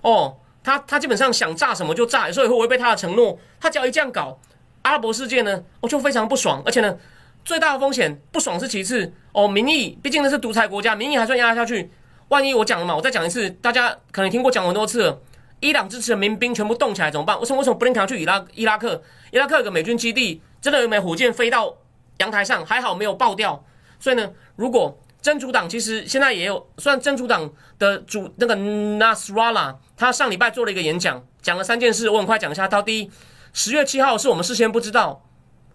[0.00, 3.38] 哦，他他基本上想炸什么就炸，所以会违背他的承诺。
[3.60, 4.36] 他只要一这样搞，
[4.82, 6.60] 阿拉伯世界呢，我就非常不爽。
[6.66, 6.98] 而且呢，
[7.44, 11.88] 最大的风险不爽是其次哦，民意毕竟那是独裁国家，民意还算压下去。
[12.28, 15.16] 万一我讲了嘛，我再讲一次，大家可能听过讲很多次。
[15.60, 17.38] 伊朗支持的民兵全部动起来怎么办？
[17.40, 19.02] 为什么为什么不林肯去伊拉伊拉克？
[19.30, 21.74] 伊拉克有个美军基地，真的有枚火箭飞到
[22.18, 23.64] 阳台上，还好没有爆掉。
[23.98, 32.68] 所以呢，如果真主党其实现在也有，虽然真主党的主那个 Nasrallah，他上礼拜做了一个演讲，讲了三件事，我很快讲一下。
[32.68, 33.10] 到第一，
[33.54, 35.24] 十月七号是我们事先不知道，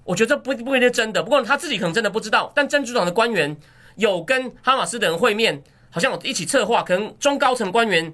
[0.04, 2.52] 我觉得这不不一定是真的，不过他自己可能真的不知道。
[2.54, 3.58] 但真主党的官员
[3.96, 8.12] 有跟哈马斯的人会面，好像有一起策划，可能中高层官员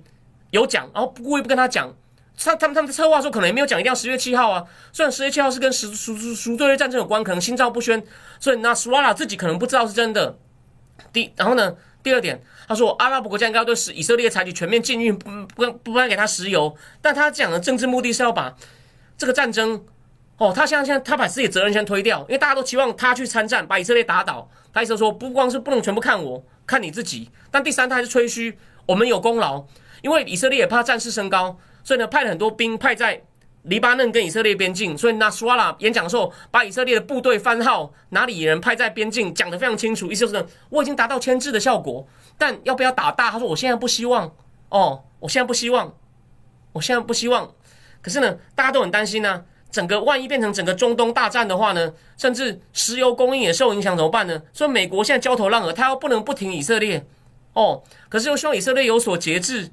[0.51, 1.95] 有讲，然后不故意不跟他讲。
[2.37, 8.03] 他他们他们策划说可能也没有讲一定要十月七号啊，虽然十月七号是跟赎赎赎赎罪日战争有关，可能心照不宣，
[8.39, 10.37] 所以 Nasrallah 自己可能不知道是真的。
[11.13, 11.75] 第，然后呢？
[12.03, 16.73] 第二点，他说阿拉伯国家应该要对以色列采取全面禁运，不不不该给他石油。
[17.01, 18.55] 但他讲的政治目的是要把
[19.17, 19.83] 这个战争，
[20.37, 24.49] 哦，他现在现在他把自己责任先推掉，因为大家都期望他去参战，把以色列打倒。
[24.71, 27.31] 他意思说，不光是不能全部看我，看你自己。
[27.49, 29.65] 但第三，他还是吹嘘我们有功劳，
[30.03, 33.23] 因为以色列也怕战事升高，所以呢，派了很多兵派在。
[33.63, 42.07] 黎巴嫩跟以色列边境，所以那苏瓦拉演讲的时候，把以色列的部队番号、哪里人派在边境讲得非常清楚，意思就是我已经达到牵制的效果，
[42.37, 43.29] 但要不要打大？
[43.29, 44.33] 他说我现在不希望
[44.69, 45.93] 哦，我现在不希望，
[46.71, 47.53] 我现在不希望。
[48.01, 54.41] 可是呢，大家都很担心呢，整个万一变成整个中东大战的话呢，甚至石油供应也受影响怎么办呢？
[54.53, 57.05] 所以美国现在焦头烂额，他又不能不停以色列
[57.53, 59.71] 哦，可是又希望以色列有所节制。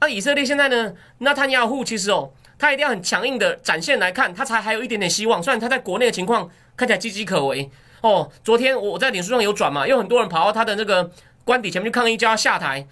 [0.00, 2.32] 那以色列现在呢，纳坦亚胡其实哦。
[2.56, 5.42] 他一定要很强硬的展现来看，他才还有一点点希望。
[5.42, 7.68] 虽然他在国内的情况看起来岌岌可危
[8.00, 8.30] 哦。
[8.44, 11.10] 昨天我在脸书上有转嘛，有很多人跑到他的那个
[11.44, 12.86] 官邸前面去抗议，叫他下台。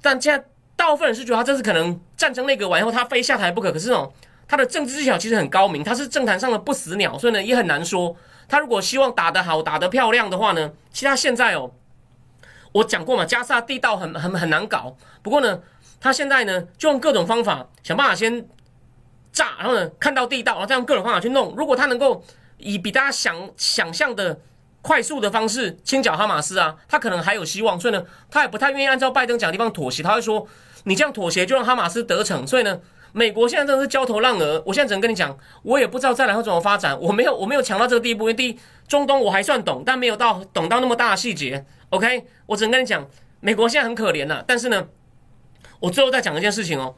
[0.00, 0.44] 但现在
[0.74, 3.70] 大部分人是觉得他这次可能战争那个完以后，他非下台不可。
[3.70, 4.10] 可是哦，
[4.52, 8.14] 他的政治技巧其实很高明，他是政坛上的不死鸟，所以呢也很难说。
[8.46, 11.72] 他如果希望打得好、打得漂亮的话呢，其实他现在哦，
[12.72, 14.94] 我讲过嘛，加沙地道很很很难搞。
[15.22, 15.58] 不过呢。
[16.04, 18.44] 他现在呢，就用各种方法想办法先
[19.32, 21.54] 炸，然后呢看到地道，然后再用各种方法去弄。
[21.56, 22.24] 如果他能够
[22.58, 24.40] 以比大家想想象的
[24.80, 27.78] 快速的方式清剿哈马斯啊，他可能还有希望。
[27.78, 30.02] 所以呢，他也不太愿意按照拜登讲的地方妥协。
[30.02, 30.44] 他会说
[30.82, 32.80] ：“你这样妥协就让哈马斯得逞。”所以呢，
[33.12, 34.62] 美国现在真的是焦头烂额。
[34.66, 36.98] 我现在只能跟你讲，我也不知道再来会怎么发展。
[37.00, 38.24] 我没有我没有强到这个地步。
[38.24, 38.58] 因为第一，
[38.88, 41.64] 中东我还算懂，但没有到懂到那么大的细节。
[41.90, 43.08] OK，我只能跟你讲，
[43.40, 44.44] 美国现在很可怜了。
[44.46, 44.88] 但是呢。
[45.80, 46.94] 我最后再讲一件事情哦，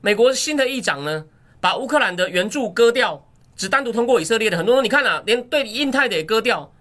[0.00, 1.26] 美国新的议长呢，
[1.60, 4.56] 把乌克兰的援助割掉，只单独通过以色列的。
[4.56, 6.72] 很多人你看啊，连对印太的也割掉。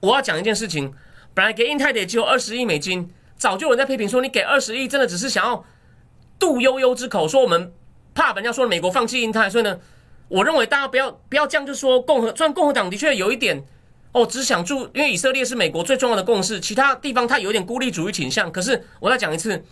[0.00, 0.94] 我要讲一件事情，
[1.34, 5.62] 本来给印太的也只有二十亿美金，早就有人在批评说，你给二十亿真的只是想要
[6.38, 7.70] 渡悠悠之口，说我们
[8.14, 9.50] 怕人家说美国放弃印太。
[9.50, 9.78] 所以呢，
[10.28, 13.64] 我认为大家不要不要这样，就说共和，虽然共和党的确有一点
[14.12, 18.50] 哦，只想助，因为以色列是美国最重要的共识，其他地方他有点孤立主义倾向。
[18.50, 19.64] 可是我再讲一次。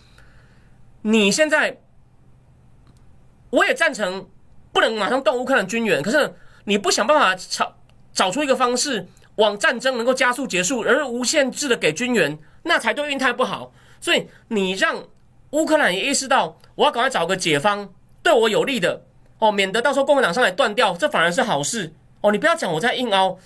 [1.05, 1.81] 你现在，
[3.49, 4.29] 我也赞成
[4.71, 6.33] 不能马上动乌克兰军援，可是
[6.63, 7.75] 你不想办法找
[8.13, 13.73] 找出一个方式，往战争能够加速结束，而无限制的给军援，那才对印太不好。
[13.99, 15.03] 所以你让
[15.49, 17.93] 乌克兰也意识到，我要赶快找个解方，
[18.23, 19.03] 对我有利的
[19.37, 22.31] 哦，免得到时候共和党上来断掉，这反而是好事哦。
[22.31, 23.37] 你不要讲我在硬凹，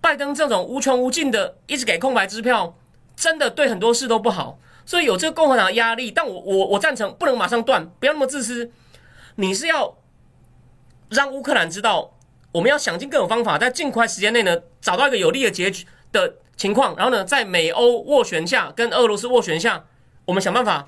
[0.00, 2.76] 拜登这种无穷无尽的一直给空白支票，
[3.16, 4.58] 真的对很多事都不好。
[4.86, 8.70] 所以有这个共和党的压力，但我我我赞成不能马上断，不要那么自私。
[9.36, 9.96] 你是要
[11.08, 12.14] 让乌克兰知道，
[12.52, 19.84] 我们要想尽各种方法，在尽快时间内呢，找到一个有利的结局的情况，然后呢，在美欧斡旋下，跟俄罗斯斡旋下，
[20.26, 20.86] 我们想办法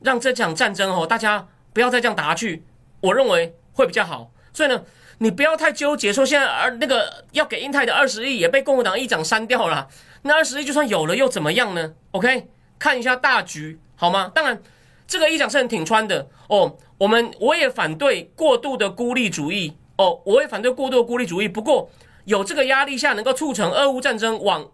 [0.00, 2.64] 让这场战争哦，大家不要再这样打下去。
[3.00, 4.30] 我认为会比较好。
[4.52, 4.84] 所以呢，
[5.18, 9.88] 你不要太纠结，说现在而那个要给英泰的二十亿也被共和党议长删掉了，
[10.22, 12.48] 那二十亿就算有了又怎么样呢？OK。
[12.78, 14.32] 看一下大局好吗？
[14.34, 14.60] 当然，
[15.06, 16.76] 这个议长是很挺穿的哦。
[16.98, 21.46] 我们我也反对过度的孤立主义哦，我也反对过度孤立主义。
[21.46, 21.88] 不过
[22.24, 24.68] 有这个压力下，能够促成俄乌战争往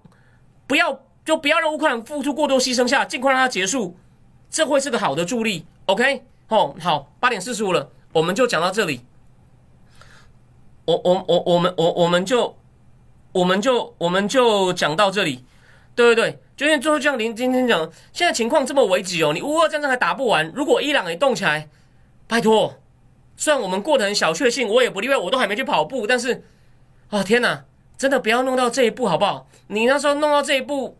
[0.67, 3.99] 不要就不要让乌克兰付出过多牺牲下，尽快让它结束。
[4.49, 5.67] 这会是个好的助力。
[5.85, 9.03] OK，哦，好，八点四十五了，我们就讲到这里。
[10.87, 12.57] 我我我我们我我们就
[13.33, 15.45] 我们就我们就讲到这里。
[15.95, 21.69] 对对对，就像最后像您今天讲，现在情况这么危急哦，你乌俄战争还打不完，如果伊朗也动起来，
[22.29, 22.77] 拜托，
[23.37, 26.45] 虽然我们过得很小确幸，我也不例外，我都还没去跑步，但是
[27.11, 27.65] 啊天哪，
[27.97, 29.49] 真的不要弄到这一步好不好？
[29.67, 30.97] 你那时候弄到这一步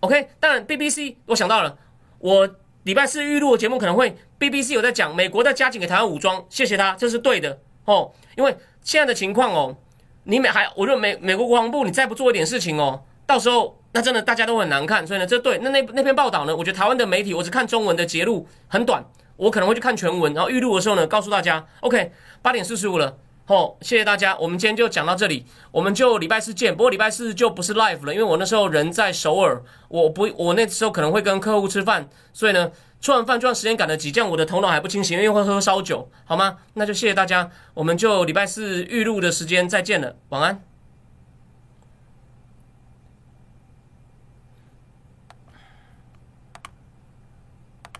[0.00, 0.28] ，OK？
[0.38, 1.78] 当然，BBC 我想到了，
[2.18, 2.48] 我
[2.82, 9.76] 礼拜四预录的节目可能会 BBC 有在讲美国在加紧给台湾武装，谢谢他，这是对的哦，因为现在的情况哦，
[10.24, 13.76] 你美还我认为美美国国防部你再不做一点事情哦，到时候。
[13.90, 19.02] 那真的大家都很难看，所以呢，这对那那那篇报道呢，我觉得台湾的媒体，我只看中文的节录很短，
[19.36, 22.12] 我可能会去看全文，然后预录的时候呢，告诉大家，OK，
[22.42, 23.16] 八点四十五了，
[23.46, 32.70] 好，谢谢大家，我们今天就讲到这里，我们就礼拜四见，不过礼拜四就不是 live 了，因为我那时候人在首尔，我不，我那时候可能会跟客户吃饭，所以呢，
[33.00, 36.56] 吃完饭这段时间赶得急，这样我的头脑还不清醒，因为会喝烧酒，好吗？
[36.74, 40.62] 那就谢谢大家，我们就礼拜四预录的时间再见了，晚安。